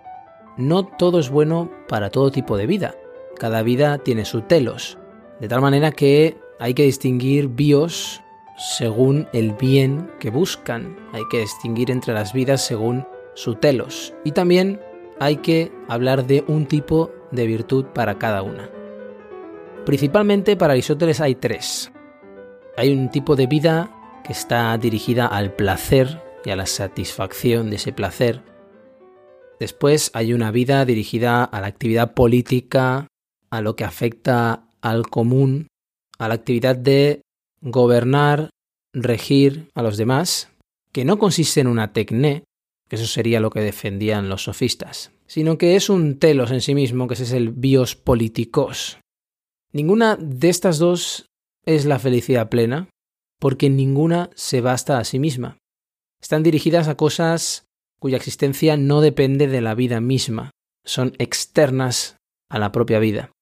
No 0.57 0.85
todo 0.85 1.19
es 1.19 1.31
bueno 1.31 1.71
para 1.89 2.11
todo 2.11 2.31
tipo 2.31 2.57
de 2.57 2.67
vida. 2.67 2.95
Cada 3.37 3.63
vida 3.63 3.99
tiene 3.99 4.25
su 4.25 4.43
telos, 4.43 4.99
de 5.41 5.49
tal 5.49 5.61
manera 5.61 5.93
que 5.93 6.37
hay 6.59 6.75
que 6.75 6.85
distinguir 6.85 7.49
bios 7.49 8.21
según 8.57 9.29
el 9.33 9.53
bien 9.53 10.11
que 10.19 10.31
buscan. 10.31 10.97
Hay 11.13 11.23
que 11.31 11.41
distinguir 11.41 11.91
entre 11.91 12.15
las 12.15 12.33
vidas 12.33 12.65
según 12.65 13.07
su 13.35 13.55
telos. 13.57 14.15
Y 14.25 14.33
también 14.33 14.81
hay 15.21 15.37
que 15.37 15.73
hablar 15.89 16.27
de 16.27 16.45
un 16.49 16.67
tipo 16.67 17.13
de 17.31 17.47
virtud 17.47 17.87
para 17.87 18.19
cada 18.19 18.43
una. 18.43 18.71
Principalmente 19.85 20.57
para 20.57 20.73
Aristóteles 20.73 21.21
hay 21.21 21.35
tres. 21.35 21.93
Hay 22.77 22.93
un 22.93 23.11
tipo 23.11 23.37
de 23.37 23.47
vida 23.47 23.91
que 24.25 24.33
está 24.33 24.77
dirigida 24.79 25.27
al 25.27 25.53
placer 25.53 26.23
y 26.45 26.51
a 26.51 26.57
la 26.57 26.67
satisfacción 26.67 27.71
de 27.71 27.77
ese 27.77 27.93
placer. 27.93 28.43
Después 29.61 30.11
hay 30.15 30.33
una 30.33 30.51
vida 30.51 30.85
dirigida 30.85 31.45
a 31.45 31.61
la 31.61 31.69
actividad 31.69 32.15
política, 32.15 33.07
a 33.51 33.61
lo 33.61 33.77
que 33.77 33.85
afecta 33.85 34.67
al 34.81 35.09
común, 35.09 35.69
a 36.19 36.29
la 36.29 36.35
actividad 36.35 36.77
de 36.77 37.23
gobernar, 37.61 38.51
regir 38.93 39.71
a 39.75 39.83
los 39.83 39.97
demás, 39.97 40.51
que 40.93 41.05
no 41.05 41.19
consiste 41.19 41.61
en 41.61 41.67
una 41.67 41.93
tecné, 41.93 42.45
que 42.89 42.97
eso 42.97 43.07
sería 43.07 43.41
lo 43.41 43.51
que 43.51 43.61
defendían 43.61 44.29
los 44.29 44.45
sofistas, 44.45 45.13
sino 45.27 45.59
que 45.59 45.77
es 45.77 45.89
un 45.89 46.19
telos 46.19 46.51
en 46.51 46.61
sí 46.61 46.75
mismo, 46.75 47.09
que 47.09 47.15
es 47.15 47.33
el 47.33 47.51
bios 47.51 47.97
políticos, 47.97 48.99
Ninguna 49.75 50.15
de 50.15 50.51
estas 50.51 50.79
dos 50.79 51.27
es 51.67 51.85
la 51.85 51.99
felicidad 51.99 52.49
plena, 52.49 52.91
porque 53.41 53.69
ninguna 53.69 54.31
se 54.37 54.61
basta 54.61 54.99
a 54.99 55.05
sí 55.05 55.19
misma. 55.19 55.59
Están 56.23 56.45
dirigidas 56.45 56.87
a 56.87 56.97
cosas 56.97 57.67
cuya 57.99 58.17
existencia 58.17 58.77
no 58.77 59.01
depende 59.01 59.49
de 59.49 59.61
la 59.61 59.75
vida 59.75 60.01
misma, 60.01 60.53
son 60.85 61.15
externas 61.19 62.19
a 62.49 62.61
la 62.61 62.71
propia 62.71 63.01
vida. 63.01 63.33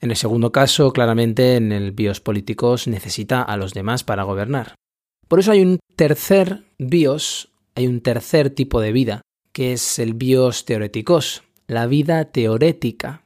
En 0.00 0.10
el 0.10 0.16
segundo 0.16 0.50
caso, 0.50 0.94
claramente 0.94 1.56
en 1.56 1.72
el 1.72 1.92
bios 1.92 2.22
políticos 2.22 2.88
necesita 2.88 3.42
a 3.42 3.58
los 3.58 3.74
demás 3.74 4.02
para 4.02 4.22
gobernar. 4.22 4.76
Por 5.28 5.40
eso 5.40 5.52
hay 5.52 5.60
un 5.60 5.78
tercer 5.94 6.64
bios, 6.78 7.52
hay 7.76 7.86
un 7.86 8.00
tercer 8.00 8.50
tipo 8.50 8.80
de 8.80 8.90
vida, 8.90 9.20
que 9.52 9.72
es 9.74 9.98
el 9.98 10.14
bios 10.14 10.64
teoréticos, 10.64 11.44
la 11.68 11.86
vida 11.86 12.24
teorética, 12.24 13.22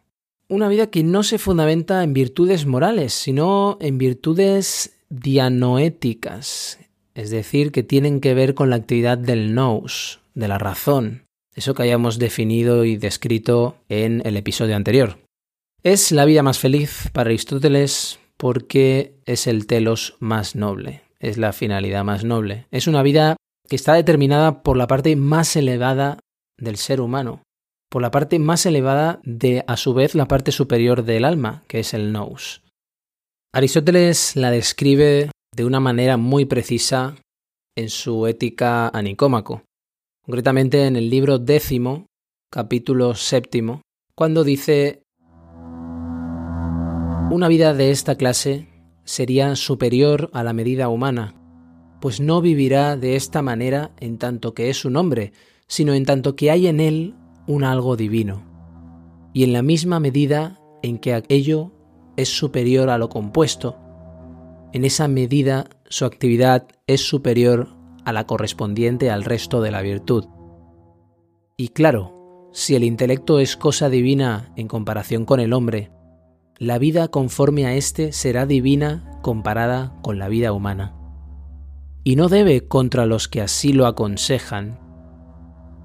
una 0.48 0.68
vida 0.68 0.88
que 0.88 1.04
no 1.04 1.22
se 1.22 1.38
fundamenta 1.38 2.02
en 2.02 2.12
virtudes 2.12 2.66
morales, 2.66 3.14
sino 3.14 3.78
en 3.80 3.96
virtudes 3.96 4.98
dianoéticas, 5.08 6.80
es 7.14 7.30
decir, 7.30 7.70
que 7.70 7.84
tienen 7.84 8.20
que 8.20 8.34
ver 8.34 8.54
con 8.54 8.70
la 8.70 8.76
actividad 8.76 9.16
del 9.16 9.54
nous, 9.54 10.20
de 10.34 10.48
la 10.48 10.58
razón, 10.58 11.26
eso 11.54 11.74
que 11.74 11.84
hayamos 11.84 12.18
definido 12.18 12.84
y 12.84 12.96
descrito 12.96 13.76
en 13.88 14.20
el 14.24 14.36
episodio 14.36 14.74
anterior. 14.74 15.18
Es 15.84 16.10
la 16.10 16.24
vida 16.24 16.42
más 16.42 16.58
feliz 16.58 17.08
para 17.12 17.28
Aristóteles 17.28 18.18
porque 18.36 19.14
es 19.26 19.46
el 19.46 19.66
telos 19.66 20.16
más 20.18 20.56
noble, 20.56 21.02
es 21.20 21.38
la 21.38 21.52
finalidad 21.52 22.04
más 22.04 22.24
noble. 22.24 22.66
Es 22.70 22.86
una 22.86 23.02
vida 23.02 23.36
que 23.70 23.76
está 23.76 23.94
determinada 23.94 24.64
por 24.64 24.76
la 24.76 24.88
parte 24.88 25.14
más 25.14 25.54
elevada 25.54 26.18
del 26.58 26.76
ser 26.76 27.00
humano, 27.00 27.44
por 27.88 28.02
la 28.02 28.10
parte 28.10 28.40
más 28.40 28.66
elevada 28.66 29.20
de, 29.22 29.64
a 29.68 29.76
su 29.76 29.94
vez, 29.94 30.16
la 30.16 30.26
parte 30.26 30.50
superior 30.50 31.04
del 31.04 31.24
alma, 31.24 31.62
que 31.68 31.78
es 31.78 31.94
el 31.94 32.12
nous. 32.12 32.62
Aristóteles 33.54 34.34
la 34.34 34.50
describe 34.50 35.30
de 35.54 35.64
una 35.64 35.78
manera 35.78 36.16
muy 36.16 36.46
precisa 36.46 37.16
en 37.76 37.90
su 37.90 38.26
Ética 38.26 38.88
a 38.88 39.02
Nicómaco. 39.02 39.62
Concretamente 40.24 40.86
en 40.86 40.96
el 40.96 41.08
libro 41.08 41.38
décimo, 41.38 42.06
capítulo 42.52 43.14
séptimo, 43.14 43.82
cuando 44.16 44.42
dice 44.42 45.04
una 47.30 47.46
vida 47.46 47.72
de 47.72 47.92
esta 47.92 48.16
clase 48.16 48.68
sería 49.04 49.54
superior 49.54 50.28
a 50.32 50.42
la 50.42 50.52
medida 50.52 50.88
humana, 50.88 51.39
pues 52.00 52.20
no 52.20 52.40
vivirá 52.40 52.96
de 52.96 53.16
esta 53.16 53.42
manera 53.42 53.92
en 54.00 54.18
tanto 54.18 54.54
que 54.54 54.70
es 54.70 54.84
un 54.84 54.96
hombre, 54.96 55.32
sino 55.66 55.94
en 55.94 56.04
tanto 56.04 56.34
que 56.36 56.50
hay 56.50 56.66
en 56.66 56.80
él 56.80 57.14
un 57.46 57.64
algo 57.64 57.96
divino, 57.96 58.42
y 59.32 59.44
en 59.44 59.52
la 59.52 59.62
misma 59.62 60.00
medida 60.00 60.60
en 60.82 60.98
que 60.98 61.14
aquello 61.14 61.72
es 62.16 62.28
superior 62.28 62.90
a 62.90 62.98
lo 62.98 63.08
compuesto, 63.08 63.76
en 64.72 64.84
esa 64.84 65.08
medida 65.08 65.66
su 65.88 66.04
actividad 66.04 66.68
es 66.86 67.06
superior 67.06 67.68
a 68.04 68.12
la 68.12 68.26
correspondiente 68.26 69.10
al 69.10 69.24
resto 69.24 69.60
de 69.60 69.70
la 69.70 69.82
virtud. 69.82 70.26
Y 71.56 71.68
claro, 71.68 72.48
si 72.52 72.74
el 72.74 72.84
intelecto 72.84 73.40
es 73.40 73.56
cosa 73.56 73.88
divina 73.88 74.52
en 74.56 74.68
comparación 74.68 75.24
con 75.24 75.40
el 75.40 75.52
hombre, 75.52 75.90
la 76.58 76.78
vida 76.78 77.08
conforme 77.08 77.66
a 77.66 77.74
éste 77.74 78.12
será 78.12 78.46
divina 78.46 79.18
comparada 79.22 79.98
con 80.02 80.18
la 80.18 80.28
vida 80.28 80.52
humana. 80.52 80.99
Y 82.02 82.16
no 82.16 82.28
debe 82.28 82.66
contra 82.66 83.06
los 83.06 83.28
que 83.28 83.40
así 83.40 83.72
lo 83.72 83.86
aconsejan 83.86 84.78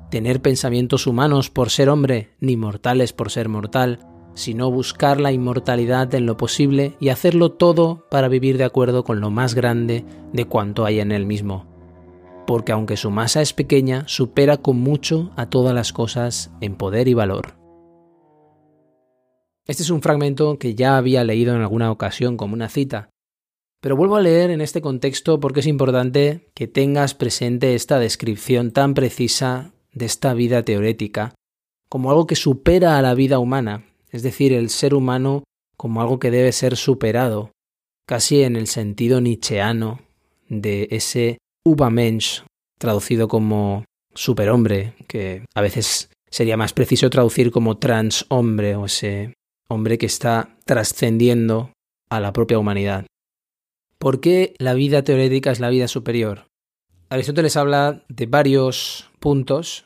tener 0.09 0.41
pensamientos 0.41 1.07
humanos 1.07 1.49
por 1.49 1.69
ser 1.69 1.89
hombre, 1.89 2.29
ni 2.39 2.55
mortales 2.55 3.11
por 3.11 3.31
ser 3.31 3.49
mortal, 3.49 3.99
sino 4.33 4.71
buscar 4.71 5.19
la 5.19 5.31
inmortalidad 5.31 6.13
en 6.13 6.25
lo 6.25 6.37
posible 6.37 6.95
y 6.99 7.09
hacerlo 7.09 7.51
todo 7.51 8.05
para 8.09 8.27
vivir 8.27 8.57
de 8.57 8.63
acuerdo 8.63 9.03
con 9.03 9.19
lo 9.19 9.29
más 9.29 9.55
grande 9.55 10.05
de 10.31 10.45
cuanto 10.45 10.85
hay 10.85 10.99
en 10.99 11.11
él 11.11 11.25
mismo. 11.25 11.65
Porque 12.47 12.71
aunque 12.71 12.95
su 12.95 13.11
masa 13.11 13.41
es 13.41 13.53
pequeña, 13.53 14.03
supera 14.07 14.57
con 14.57 14.77
mucho 14.77 15.31
a 15.35 15.49
todas 15.49 15.73
las 15.73 15.91
cosas 15.91 16.51
en 16.61 16.75
poder 16.75 17.07
y 17.07 17.13
valor. 17.13 17.55
Este 19.65 19.81
es 19.83 19.89
un 19.89 20.01
fragmento 20.01 20.59
que 20.59 20.75
ya 20.75 20.95
había 20.95 21.23
leído 21.23 21.55
en 21.55 21.61
alguna 21.61 21.91
ocasión 21.91 22.37
como 22.37 22.53
una 22.53 22.69
cita, 22.69 23.09
pero 23.81 23.95
vuelvo 23.95 24.15
a 24.15 24.21
leer 24.21 24.49
en 24.49 24.61
este 24.61 24.81
contexto 24.81 25.39
porque 25.39 25.59
es 25.59 25.67
importante 25.67 26.49
que 26.53 26.67
tengas 26.67 27.13
presente 27.13 27.75
esta 27.75 27.99
descripción 27.99 28.71
tan 28.71 28.93
precisa 28.93 29.73
de 29.93 30.05
esta 30.05 30.33
vida 30.33 30.63
teorética 30.63 31.35
como 31.89 32.09
algo 32.09 32.27
que 32.27 32.35
supera 32.35 32.97
a 32.97 33.01
la 33.01 33.13
vida 33.13 33.39
humana, 33.39 33.85
es 34.11 34.23
decir, 34.23 34.53
el 34.53 34.69
ser 34.69 34.93
humano 34.93 35.43
como 35.77 36.01
algo 36.01 36.19
que 36.19 36.31
debe 36.31 36.51
ser 36.51 36.77
superado, 36.77 37.51
casi 38.07 38.43
en 38.43 38.55
el 38.55 38.67
sentido 38.67 39.21
nietzscheano 39.21 40.01
de 40.49 40.87
ese 40.91 41.37
Übermensch, 41.63 42.43
traducido 42.79 43.27
como 43.27 43.85
superhombre, 44.13 44.93
que 45.07 45.45
a 45.53 45.61
veces 45.61 46.09
sería 46.29 46.57
más 46.57 46.73
preciso 46.73 47.09
traducir 47.09 47.51
como 47.51 47.77
transhombre 47.77 48.75
o 48.75 48.85
ese 48.85 49.33
hombre 49.67 49.97
que 49.97 50.05
está 50.05 50.57
trascendiendo 50.65 51.71
a 52.09 52.19
la 52.19 52.33
propia 52.33 52.59
humanidad. 52.59 53.05
¿Por 54.05 54.19
qué 54.19 54.53
la 54.59 54.75
vida 54.75 55.03
teorética 55.03 55.49
es 55.49 55.59
la 55.59 55.69
vida 55.69 55.87
superior? 55.87 56.45
Aristóteles 57.09 57.57
habla 57.57 58.05
de 58.07 58.27
varios 58.27 59.09
puntos. 59.19 59.85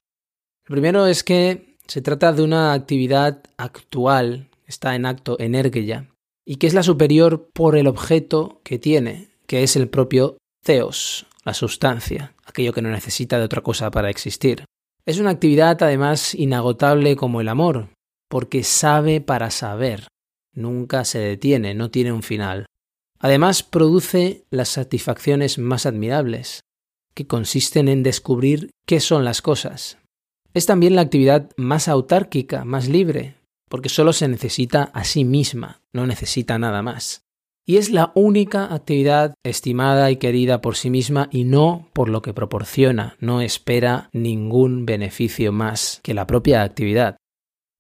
El 0.68 0.74
primero 0.74 1.06
es 1.06 1.24
que 1.24 1.78
se 1.88 2.02
trata 2.02 2.34
de 2.34 2.44
una 2.44 2.74
actividad 2.74 3.42
actual, 3.56 4.50
está 4.66 4.94
en 4.96 5.06
acto 5.06 5.40
energía, 5.40 6.10
y 6.46 6.58
que 6.58 6.68
es 6.68 6.74
la 6.74 6.84
superior 6.84 7.50
por 7.54 7.78
el 7.78 7.88
objeto 7.88 8.60
que 8.66 8.78
tiene, 8.78 9.30
que 9.48 9.64
es 9.64 9.78
el 9.78 9.88
propio 9.88 10.36
theos, 10.66 11.26
la 11.46 11.54
sustancia, 11.54 12.36
aquello 12.44 12.74
que 12.74 12.82
no 12.82 12.90
necesita 12.90 13.40
de 13.40 13.46
otra 13.46 13.62
cosa 13.62 13.90
para 13.90 14.10
existir. 14.10 14.66
Es 15.06 15.20
una 15.20 15.30
actividad 15.30 15.82
además 15.82 16.36
inagotable 16.36 17.16
como 17.16 17.40
el 17.40 17.48
amor, 17.48 17.88
porque 18.28 18.66
sabe 18.66 19.22
para 19.22 19.50
saber, 19.50 20.10
nunca 20.54 21.06
se 21.06 21.20
detiene, 21.20 21.74
no 21.74 21.90
tiene 21.90 22.12
un 22.12 22.22
final. 22.22 22.66
Además, 23.20 23.64
produce 23.64 24.46
las 24.50 24.70
satisfacciones 24.70 25.58
más 25.60 25.86
admirables, 25.86 26.62
que 27.14 27.28
consisten 27.28 27.90
en 27.90 28.02
descubrir 28.02 28.72
qué 28.88 29.00
son 29.00 29.26
las 29.26 29.42
cosas. 29.42 29.98
Es 30.54 30.66
también 30.66 30.96
la 30.96 31.02
actividad 31.02 31.52
más 31.58 31.88
autárquica, 31.88 32.64
más 32.64 32.88
libre, 32.88 33.36
porque 33.70 33.90
solo 33.90 34.14
se 34.14 34.28
necesita 34.28 34.84
a 34.94 35.04
sí 35.04 35.26
misma, 35.26 35.82
no 35.94 36.08
necesita 36.08 36.58
nada 36.58 36.82
más. 36.82 37.22
Y 37.68 37.78
es 37.78 37.92
la 37.92 38.12
única 38.16 38.74
actividad 38.74 39.36
estimada 39.44 40.10
y 40.10 40.16
querida 40.16 40.60
por 40.60 40.76
sí 40.76 40.90
misma 40.90 41.28
y 41.32 41.44
no 41.44 41.90
por 41.94 42.10
lo 42.10 42.24
que 42.24 42.34
proporciona, 42.34 43.16
no 43.20 43.42
espera 43.42 44.10
ningún 44.12 44.88
beneficio 44.88 45.52
más 45.52 46.00
que 46.02 46.16
la 46.16 46.26
propia 46.26 46.64
actividad. 46.64 47.18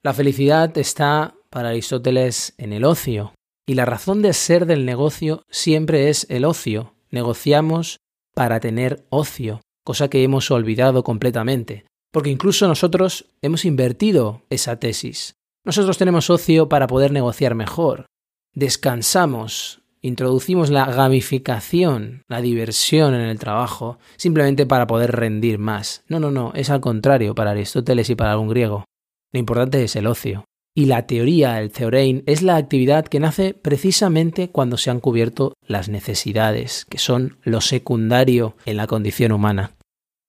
La 0.03 0.13
felicidad 0.13 0.77
está 0.77 1.33
para 1.49 1.69
Aristóteles 1.69 2.53
en 2.57 2.71
el 2.71 2.85
ocio, 2.85 3.33
y 3.69 3.75
la 3.75 3.85
razón 3.85 4.23
de 4.23 4.33
ser 4.33 4.65
del 4.65 4.83
negocio 4.83 5.43
siempre 5.47 6.09
es 6.09 6.25
el 6.31 6.43
ocio. 6.43 6.95
Negociamos 7.11 7.99
para 8.33 8.59
tener 8.59 9.05
ocio, 9.09 9.61
cosa 9.83 10.09
que 10.09 10.23
hemos 10.23 10.49
olvidado 10.49 11.03
completamente, 11.03 11.85
porque 12.11 12.31
incluso 12.31 12.67
nosotros 12.67 13.27
hemos 13.43 13.65
invertido 13.65 14.41
esa 14.49 14.79
tesis. 14.79 15.35
Nosotros 15.63 15.99
tenemos 15.99 16.31
ocio 16.31 16.67
para 16.67 16.87
poder 16.87 17.11
negociar 17.11 17.53
mejor. 17.53 18.07
Descansamos, 18.55 19.83
introducimos 20.01 20.71
la 20.71 20.85
gamificación, 20.85 22.23
la 22.27 22.41
diversión 22.41 23.13
en 23.13 23.21
el 23.21 23.37
trabajo, 23.37 23.99
simplemente 24.17 24.65
para 24.65 24.87
poder 24.87 25.11
rendir 25.11 25.59
más. 25.59 26.03
No, 26.07 26.19
no, 26.19 26.31
no, 26.31 26.53
es 26.55 26.71
al 26.71 26.81
contrario 26.81 27.35
para 27.35 27.51
Aristóteles 27.51 28.09
y 28.09 28.15
para 28.15 28.31
algún 28.31 28.49
griego. 28.49 28.85
Lo 29.31 29.39
importante 29.39 29.83
es 29.83 29.95
el 29.95 30.07
ocio. 30.07 30.45
Y 30.75 30.85
la 30.85 31.07
teoría, 31.07 31.59
el 31.59 31.71
theorein, 31.71 32.23
es 32.25 32.41
la 32.41 32.55
actividad 32.55 33.05
que 33.05 33.19
nace 33.19 33.53
precisamente 33.53 34.49
cuando 34.49 34.77
se 34.77 34.91
han 34.91 34.99
cubierto 34.99 35.53
las 35.65 35.89
necesidades, 35.89 36.85
que 36.85 36.99
son 36.99 37.37
lo 37.43 37.61
secundario 37.61 38.55
en 38.65 38.77
la 38.77 38.87
condición 38.87 39.31
humana. 39.31 39.75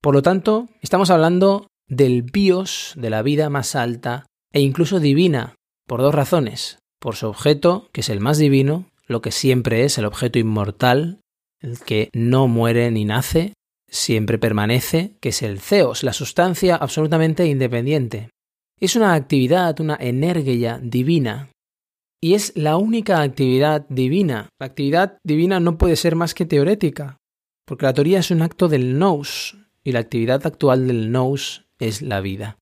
Por 0.00 0.14
lo 0.14 0.22
tanto, 0.22 0.68
estamos 0.81 1.11
hablando 1.11 1.66
del 1.87 2.22
bios 2.22 2.94
de 2.96 3.11
la 3.11 3.22
vida 3.22 3.50
más 3.50 3.74
alta 3.74 4.26
e 4.53 4.61
incluso 4.61 4.98
divina, 4.98 5.55
por 5.87 6.00
dos 6.00 6.14
razones. 6.14 6.79
Por 6.98 7.16
su 7.16 7.29
objeto, 7.29 7.88
que 7.92 8.00
es 8.00 8.09
el 8.09 8.20
más 8.20 8.38
divino, 8.38 8.87
lo 9.07 9.22
que 9.22 9.33
siempre 9.33 9.85
es 9.85 9.98
el 9.98 10.05
objeto 10.05 10.38
inmortal, 10.38 11.20
el 11.61 11.79
que 11.79 12.11
no 12.12 12.48
muere 12.48 12.90
ni 12.90 13.05
nace, 13.05 13.55
siempre 13.88 14.38
permanece, 14.38 15.16
que 15.20 15.31
es 15.31 15.42
el 15.42 15.61
Zeos, 15.61 16.03
la 16.03 16.12
sustancia 16.12 16.76
absolutamente 16.76 17.46
independiente, 17.46 18.31
es 18.80 18.96
una 18.96 19.14
actividad, 19.14 19.78
una 19.80 19.96
energía 20.00 20.80
divina. 20.82 21.50
Y 22.22 22.34
es 22.34 22.52
la 22.56 22.76
única 22.76 23.20
actividad 23.20 23.86
divina. 23.88 24.48
La 24.58 24.66
actividad 24.66 25.18
divina 25.24 25.60
no 25.60 25.78
puede 25.78 25.96
ser 25.96 26.16
más 26.16 26.34
que 26.34 26.46
teorética, 26.46 27.18
porque 27.66 27.86
la 27.86 27.94
teoría 27.94 28.18
es 28.18 28.30
un 28.30 28.42
acto 28.42 28.68
del 28.68 28.98
nous, 28.98 29.56
y 29.84 29.92
la 29.92 30.00
actividad 30.00 30.46
actual 30.46 30.86
del 30.86 31.12
nous 31.12 31.64
es 31.78 32.02
la 32.02 32.20
vida. 32.20 32.58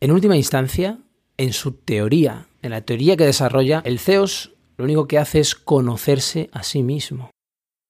En 0.00 0.10
última 0.10 0.36
instancia, 0.36 0.98
en 1.36 1.52
su 1.52 1.72
teoría, 1.72 2.46
en 2.62 2.70
la 2.70 2.82
teoría 2.82 3.16
que 3.16 3.26
desarrolla, 3.26 3.82
el 3.84 3.98
Zeus 3.98 4.52
lo 4.76 4.84
único 4.84 5.06
que 5.06 5.18
hace 5.18 5.40
es 5.40 5.54
conocerse 5.54 6.48
a 6.52 6.62
sí 6.62 6.82
mismo. 6.82 7.30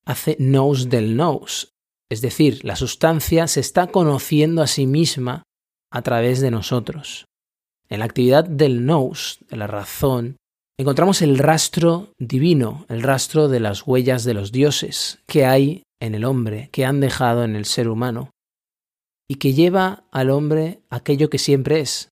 Hace 0.05 0.37
nous 0.39 0.89
del 0.89 1.17
nous, 1.17 1.73
es 2.11 2.21
decir, 2.21 2.65
la 2.65 2.77
sustancia 2.77 3.47
se 3.47 3.61
está 3.61 3.87
conociendo 3.87 4.63
a 4.63 4.67
sí 4.67 4.87
misma 4.87 5.43
a 5.91 6.03
través 6.03 6.41
de 6.41 6.51
nosotros. 6.51 7.25
En 7.89 7.99
la 8.01 8.07
actividad 8.07 8.45
del 8.45 8.87
nous, 8.87 9.39
de 9.49 9.57
la 9.57 9.67
razón, 9.67 10.37
encontramos 10.79 11.23
el 11.23 11.39
rastro 11.39 12.13
divino, 12.19 12.87
el 12.89 13.03
rastro 13.03 13.49
de 13.49 13.61
las 13.61 13.87
huellas 13.87 14.25
de 14.25 14.35
los 14.35 14.53
dioses 14.53 15.19
que 15.27 15.45
hay 15.45 15.83
en 16.01 16.15
el 16.15 16.25
hombre, 16.25 16.69
que 16.73 16.85
han 16.85 17.01
dejado 17.01 17.45
en 17.45 17.57
el 17.57 17.65
ser 17.65 17.89
humano, 17.89 18.31
y 19.29 19.37
que 19.37 19.53
lleva 19.55 20.05
al 20.11 20.31
hombre 20.31 20.81
aquello 20.91 21.31
que 21.31 21.39
siempre 21.39 21.81
es, 21.81 22.09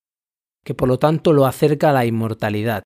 que 0.65 0.75
por 0.75 0.89
lo 0.89 0.99
tanto 0.99 1.33
lo 1.33 1.47
acerca 1.47 1.91
a 1.91 1.93
la 1.93 2.07
inmortalidad. 2.07 2.83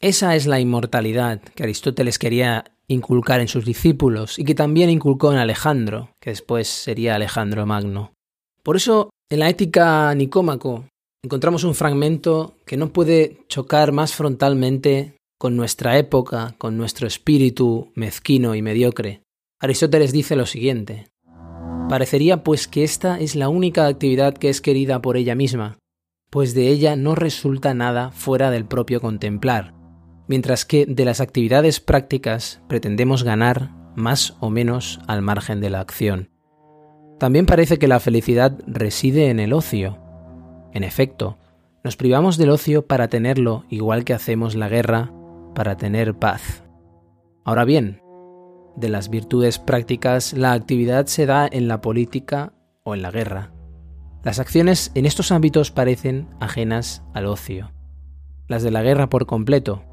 Esa 0.00 0.36
es 0.36 0.46
la 0.46 0.60
inmortalidad 0.60 1.40
que 1.40 1.62
Aristóteles 1.62 2.18
quería 2.18 2.64
inculcar 2.86 3.40
en 3.40 3.48
sus 3.48 3.64
discípulos 3.64 4.38
y 4.38 4.44
que 4.44 4.54
también 4.54 4.90
inculcó 4.90 5.32
en 5.32 5.38
Alejandro, 5.38 6.10
que 6.20 6.30
después 6.30 6.68
sería 6.68 7.14
Alejandro 7.14 7.66
Magno. 7.66 8.12
Por 8.62 8.76
eso, 8.76 9.10
en 9.30 9.40
la 9.40 9.48
ética 9.48 10.14
Nicómaco, 10.14 10.84
encontramos 11.22 11.64
un 11.64 11.74
fragmento 11.74 12.56
que 12.66 12.76
no 12.76 12.92
puede 12.92 13.44
chocar 13.48 13.92
más 13.92 14.14
frontalmente 14.14 15.16
con 15.38 15.56
nuestra 15.56 15.98
época, 15.98 16.54
con 16.58 16.76
nuestro 16.76 17.06
espíritu 17.06 17.92
mezquino 17.94 18.54
y 18.54 18.62
mediocre. 18.62 19.22
Aristóteles 19.60 20.12
dice 20.12 20.36
lo 20.36 20.46
siguiente. 20.46 21.08
Parecería 21.88 22.42
pues 22.42 22.66
que 22.68 22.84
esta 22.84 23.18
es 23.20 23.36
la 23.36 23.48
única 23.48 23.86
actividad 23.86 24.34
que 24.34 24.48
es 24.48 24.60
querida 24.60 25.00
por 25.00 25.16
ella 25.16 25.34
misma, 25.34 25.78
pues 26.30 26.54
de 26.54 26.68
ella 26.68 26.96
no 26.96 27.14
resulta 27.14 27.74
nada 27.74 28.10
fuera 28.10 28.50
del 28.50 28.66
propio 28.66 29.00
contemplar, 29.00 29.74
mientras 30.26 30.64
que 30.64 30.86
de 30.86 31.04
las 31.04 31.20
actividades 31.20 31.80
prácticas 31.80 32.60
pretendemos 32.68 33.22
ganar 33.22 33.70
más 33.94 34.36
o 34.40 34.50
menos 34.50 35.00
al 35.06 35.22
margen 35.22 35.60
de 35.60 35.70
la 35.70 35.80
acción. 35.80 36.30
También 37.18 37.46
parece 37.46 37.78
que 37.78 37.88
la 37.88 38.00
felicidad 38.00 38.58
reside 38.66 39.30
en 39.30 39.40
el 39.40 39.52
ocio, 39.52 39.98
en 40.72 40.84
efecto, 40.84 41.38
Nos 41.84 41.96
privamos 41.96 42.36
del 42.36 42.50
ocio 42.50 42.84
para 42.86 43.06
tenerlo, 43.06 43.64
igual 43.70 44.04
que 44.04 44.12
hacemos 44.12 44.56
la 44.56 44.68
guerra 44.68 45.12
para 45.54 45.76
tener 45.76 46.14
paz. 46.16 46.64
Ahora 47.44 47.64
bien, 47.64 48.00
de 48.76 48.88
las 48.88 49.08
virtudes 49.08 49.60
prácticas, 49.60 50.32
la 50.32 50.52
actividad 50.52 51.06
se 51.06 51.26
da 51.26 51.48
en 51.50 51.68
la 51.68 51.80
política 51.80 52.52
o 52.82 52.94
en 52.94 53.02
la 53.02 53.12
guerra. 53.12 53.52
Las 54.24 54.40
acciones 54.40 54.90
en 54.96 55.06
estos 55.06 55.30
ámbitos 55.30 55.70
parecen 55.70 56.28
ajenas 56.40 57.04
al 57.14 57.26
ocio, 57.26 57.70
las 58.48 58.64
de 58.64 58.72
la 58.72 58.82
guerra 58.82 59.08
por 59.08 59.26
completo. 59.26 59.84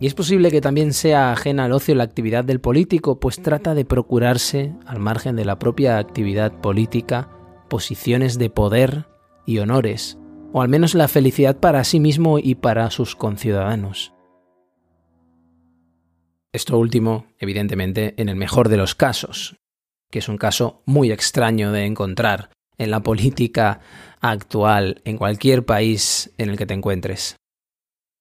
Y 0.00 0.06
es 0.06 0.14
posible 0.14 0.50
que 0.50 0.62
también 0.62 0.94
sea 0.94 1.30
ajena 1.30 1.66
al 1.66 1.72
ocio 1.72 1.94
la 1.94 2.04
actividad 2.04 2.42
del 2.42 2.60
político, 2.60 3.20
pues 3.20 3.42
trata 3.42 3.74
de 3.74 3.84
procurarse, 3.84 4.74
al 4.86 4.98
margen 4.98 5.36
de 5.36 5.44
la 5.44 5.58
propia 5.58 5.98
actividad 5.98 6.52
política, 6.52 7.28
posiciones 7.68 8.38
de 8.38 8.48
poder 8.48 9.06
y 9.46 9.58
honores, 9.58 10.18
o 10.52 10.62
al 10.62 10.68
menos 10.68 10.94
la 10.94 11.08
felicidad 11.08 11.58
para 11.58 11.84
sí 11.84 12.00
mismo 12.00 12.38
y 12.38 12.54
para 12.54 12.90
sus 12.90 13.16
conciudadanos. 13.16 14.12
Esto 16.52 16.78
último, 16.78 17.26
evidentemente, 17.38 18.14
en 18.16 18.28
el 18.28 18.36
mejor 18.36 18.68
de 18.68 18.76
los 18.76 18.94
casos, 18.94 19.56
que 20.10 20.18
es 20.18 20.28
un 20.28 20.36
caso 20.36 20.82
muy 20.84 21.12
extraño 21.12 21.70
de 21.70 21.84
encontrar 21.84 22.50
en 22.76 22.90
la 22.90 23.02
política 23.02 23.80
actual 24.20 25.00
en 25.04 25.16
cualquier 25.16 25.64
país 25.64 26.32
en 26.38 26.50
el 26.50 26.56
que 26.56 26.66
te 26.66 26.74
encuentres. 26.74 27.36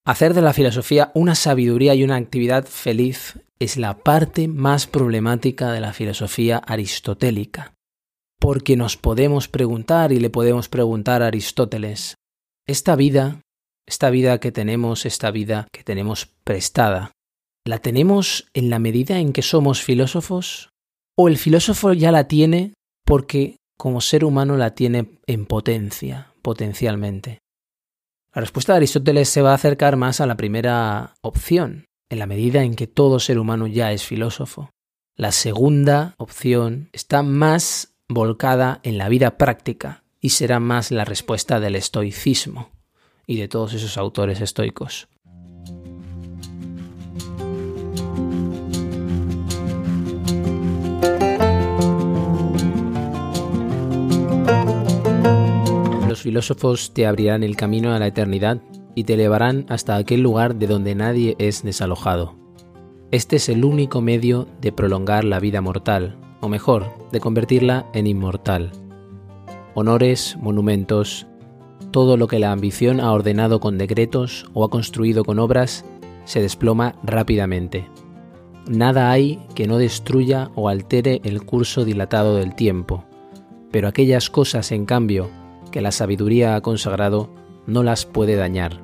Hacer 0.06 0.34
de 0.34 0.42
la 0.42 0.54
filosofía 0.54 1.12
una 1.14 1.36
sabiduría 1.36 1.96
y 1.96 2.04
una 2.04 2.16
actividad 2.16 2.66
feliz 2.66 3.40
es 3.60 3.78
la 3.78 3.98
parte 3.98 4.48
más 4.48 4.88
problemática 4.88 5.72
de 5.72 5.82
la 5.82 5.94
filosofía 5.94 6.58
aristotélica, 6.58 7.74
porque 8.40 8.78
nos 8.78 8.98
podemos 8.98 9.48
preguntar 9.48 10.12
y 10.12 10.20
le 10.20 10.30
podemos 10.30 10.70
preguntar 10.70 11.22
a 11.22 11.28
Aristóteles, 11.28 12.16
esta 12.66 12.96
vida, 12.96 13.42
esta 13.86 14.10
vida 14.10 14.40
que 14.40 14.52
tenemos, 14.52 15.06
esta 15.06 15.32
vida 15.32 15.68
que 15.72 15.84
tenemos 15.84 16.28
prestada, 16.44 17.12
¿la 17.66 17.80
tenemos 17.80 18.48
en 18.54 18.70
la 18.70 18.80
medida 18.80 19.20
en 19.20 19.34
que 19.34 19.42
somos 19.42 19.84
filósofos? 19.84 20.70
¿O 21.18 21.28
el 21.28 21.38
filósofo 21.38 21.94
ya 21.94 22.12
la 22.12 22.28
tiene 22.28 22.74
porque 23.06 23.58
como 23.78 24.02
ser 24.02 24.24
humano 24.24 24.56
la 24.56 24.74
tiene 24.74 25.20
en 25.28 25.46
potencia, 25.46 26.34
potencialmente? 26.42 27.40
La 28.34 28.42
respuesta 28.42 28.74
de 28.74 28.78
Aristóteles 28.78 29.28
se 29.28 29.42
va 29.42 29.52
a 29.52 29.56
acercar 29.56 29.98
más 29.98 30.22
a 30.22 30.26
la 30.26 30.38
primera 30.38 31.16
opción, 31.22 31.86
en 32.10 32.20
la 32.20 32.28
medida 32.28 32.64
en 32.64 32.76
que 32.76 32.88
todo 32.88 33.20
ser 33.20 33.40
humano 33.40 33.68
ya 33.68 33.92
es 33.92 34.06
filósofo. 34.06 34.70
La 35.18 35.32
segunda 35.32 36.14
opción 36.18 36.90
está 36.94 37.24
más 37.24 37.89
volcada 38.12 38.80
en 38.82 38.98
la 38.98 39.08
vida 39.08 39.38
práctica 39.38 40.04
y 40.20 40.30
será 40.30 40.60
más 40.60 40.90
la 40.90 41.06
respuesta 41.06 41.60
del 41.60 41.76
estoicismo 41.76 42.72
y 43.28 43.38
de 43.38 43.48
todos 43.48 43.74
esos 43.74 44.00
autores 44.00 44.42
estoicos. 44.42 45.08
Los 56.08 56.24
filósofos 56.24 56.96
te 56.96 57.06
abrirán 57.06 57.44
el 57.44 57.56
camino 57.56 57.94
a 57.94 58.00
la 58.00 58.08
eternidad 58.08 58.60
y 58.96 59.04
te 59.04 59.14
elevarán 59.14 59.68
hasta 59.70 59.96
aquel 59.96 60.22
lugar 60.22 60.56
de 60.56 60.66
donde 60.66 60.96
nadie 60.96 61.36
es 61.38 61.62
desalojado. 61.62 62.36
Este 63.12 63.36
es 63.36 63.50
el 63.50 63.64
único 63.64 64.02
medio 64.02 64.48
de 64.60 64.72
prolongar 64.72 65.24
la 65.24 65.40
vida 65.40 65.62
mortal, 65.62 66.18
o 66.42 66.50
mejor, 66.50 66.92
de 67.12 67.20
convertirla 67.20 67.86
en 67.94 68.08
inmortal. 68.08 68.72
Honores, 69.74 70.38
monumentos, 70.40 71.28
todo 71.92 72.18
lo 72.18 72.28
que 72.28 72.40
la 72.40 72.52
ambición 72.52 73.00
ha 73.00 73.12
ordenado 73.12 73.60
con 73.60 73.78
decretos 73.78 74.46
o 74.54 74.64
ha 74.64 74.70
construido 74.70 75.24
con 75.24 75.40
obras, 75.40 75.86
se 76.26 76.42
desploma 76.42 76.96
rápidamente. 77.04 77.88
Nada 78.68 79.10
hay 79.10 79.40
que 79.56 79.68
no 79.68 79.78
destruya 79.78 80.52
o 80.56 80.70
altere 80.70 81.22
el 81.24 81.44
curso 81.44 81.86
dilatado 81.86 82.36
del 82.36 82.54
tiempo, 82.56 83.04
pero 83.72 83.88
aquellas 83.88 84.30
cosas, 84.30 84.72
en 84.72 84.86
cambio, 84.86 85.30
que 85.72 85.82
la 85.82 85.92
sabiduría 85.92 86.56
ha 86.56 86.62
consagrado, 86.62 87.30
no 87.66 87.84
las 87.84 88.06
puede 88.06 88.36
dañar. 88.36 88.82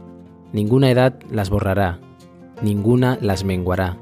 Ninguna 0.53 0.89
edad 0.89 1.19
las 1.29 1.49
borrará, 1.49 1.99
ninguna 2.61 3.17
las 3.21 3.43
menguará. 3.43 3.97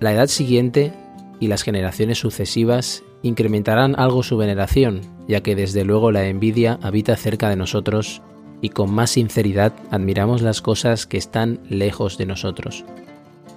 La 0.00 0.12
edad 0.12 0.26
siguiente 0.26 0.92
y 1.40 1.48
las 1.48 1.62
generaciones 1.62 2.18
sucesivas 2.18 3.02
incrementarán 3.22 3.98
algo 3.98 4.22
su 4.22 4.36
veneración, 4.36 5.00
ya 5.26 5.42
que 5.42 5.54
desde 5.54 5.84
luego 5.84 6.12
la 6.12 6.26
envidia 6.26 6.78
habita 6.82 7.16
cerca 7.16 7.48
de 7.48 7.56
nosotros 7.56 8.22
y 8.60 8.70
con 8.70 8.92
más 8.92 9.10
sinceridad 9.10 9.72
admiramos 9.90 10.42
las 10.42 10.62
cosas 10.62 11.06
que 11.06 11.16
están 11.16 11.60
lejos 11.68 12.18
de 12.18 12.26
nosotros. 12.26 12.84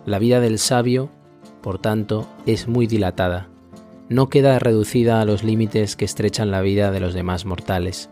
La 0.06 0.20
vida 0.20 0.40
del 0.40 0.60
sabio, 0.60 1.10
por 1.62 1.80
tanto, 1.80 2.28
es 2.46 2.68
muy 2.68 2.88
dilatada. 2.88 3.50
No 4.10 4.30
queda 4.30 4.60
reducida 4.60 5.22
a 5.22 5.26
los 5.26 5.44
límites 5.44 5.96
que 5.96 6.06
estrechan 6.06 6.52
la 6.52 6.62
vida 6.62 6.92
de 6.92 7.00
los 7.00 7.14
demás 7.14 7.46
mortales. 7.46 8.10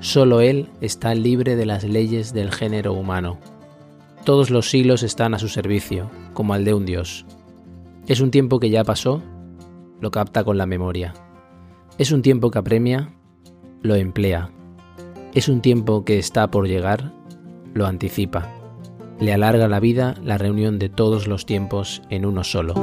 Solo 0.00 0.40
Él 0.40 0.68
está 0.80 1.14
libre 1.14 1.56
de 1.56 1.66
las 1.66 1.84
leyes 1.84 2.32
del 2.32 2.52
género 2.52 2.92
humano. 2.92 3.38
Todos 4.24 4.50
los 4.50 4.70
siglos 4.70 5.02
están 5.02 5.34
a 5.34 5.38
su 5.38 5.48
servicio, 5.48 6.10
como 6.34 6.54
al 6.54 6.64
de 6.64 6.74
un 6.74 6.86
Dios. 6.86 7.26
Es 8.06 8.20
un 8.20 8.30
tiempo 8.30 8.60
que 8.60 8.68
ya 8.68 8.84
pasó, 8.84 9.22
lo 10.00 10.10
capta 10.10 10.44
con 10.44 10.58
la 10.58 10.66
memoria. 10.66 11.14
Es 11.96 12.12
un 12.12 12.20
tiempo 12.20 12.50
que 12.50 12.58
apremia, 12.58 13.14
lo 13.80 13.94
emplea. 13.94 14.50
Es 15.32 15.48
un 15.48 15.62
tiempo 15.62 16.04
que 16.04 16.18
está 16.18 16.50
por 16.50 16.68
llegar, 16.68 17.14
lo 17.72 17.86
anticipa. 17.86 18.52
Le 19.20 19.32
alarga 19.32 19.68
la 19.68 19.80
vida 19.80 20.16
la 20.22 20.36
reunión 20.36 20.78
de 20.78 20.90
todos 20.90 21.26
los 21.26 21.46
tiempos 21.46 22.02
en 22.10 22.26
uno 22.26 22.44
solo. 22.44 22.74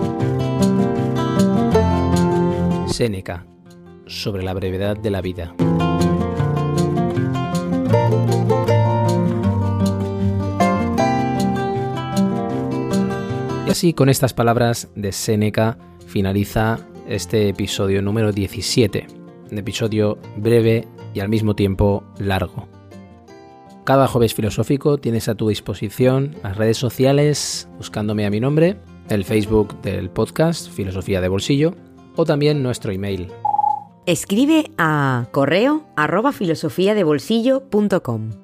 Séneca, 2.88 3.46
sobre 4.08 4.42
la 4.42 4.56
brevedad 4.56 4.98
de 4.98 5.12
la 5.12 5.22
vida. 5.22 5.54
Y 13.72 13.74
así, 13.74 13.94
con 13.94 14.10
estas 14.10 14.34
palabras 14.34 14.90
de 14.96 15.14
Séneca, 15.14 15.78
finaliza 16.06 16.80
este 17.08 17.48
episodio 17.48 18.02
número 18.02 18.34
17, 18.34 19.08
un 19.50 19.58
episodio 19.58 20.18
breve 20.36 20.90
y 21.14 21.22
al 21.22 21.30
mismo 21.30 21.56
tiempo 21.56 22.04
largo. 22.20 22.68
Cada 23.86 24.10
jueves 24.10 24.34
filosófico 24.34 24.98
tienes 24.98 25.30
a 25.30 25.36
tu 25.36 25.48
disposición 25.48 26.36
las 26.44 26.58
redes 26.58 26.76
sociales 26.76 27.70
buscándome 27.78 28.26
a 28.26 28.30
mi 28.30 28.42
nombre, 28.42 28.76
el 29.08 29.24
Facebook 29.24 29.82
del 29.82 30.10
podcast 30.10 30.70
Filosofía 30.70 31.22
de 31.22 31.30
Bolsillo 31.30 31.74
o 32.18 32.26
también 32.26 32.62
nuestro 32.62 32.92
email. 32.92 33.32
Escribe 34.06 34.70
a 34.78 35.28
correo 35.32 35.86
arroba 35.96 36.34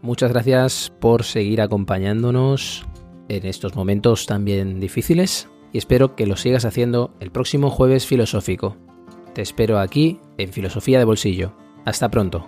Muchas 0.01 0.31
gracias 0.31 0.93
por 1.01 1.23
seguir 1.25 1.61
acompañándonos 1.61 2.86
en 3.29 3.45
estos 3.45 3.75
momentos 3.75 4.25
también 4.25 4.79
difíciles 4.79 5.49
y 5.73 5.77
espero 5.77 6.15
que 6.15 6.27
lo 6.27 6.35
sigas 6.37 6.65
haciendo 6.65 7.13
el 7.19 7.31
próximo 7.31 7.69
jueves 7.69 8.05
filosófico. 8.05 8.77
Te 9.33 9.41
espero 9.41 9.79
aquí 9.79 10.19
en 10.37 10.51
Filosofía 10.51 10.99
de 10.99 11.05
Bolsillo. 11.05 11.53
Hasta 11.85 12.09
pronto. 12.09 12.47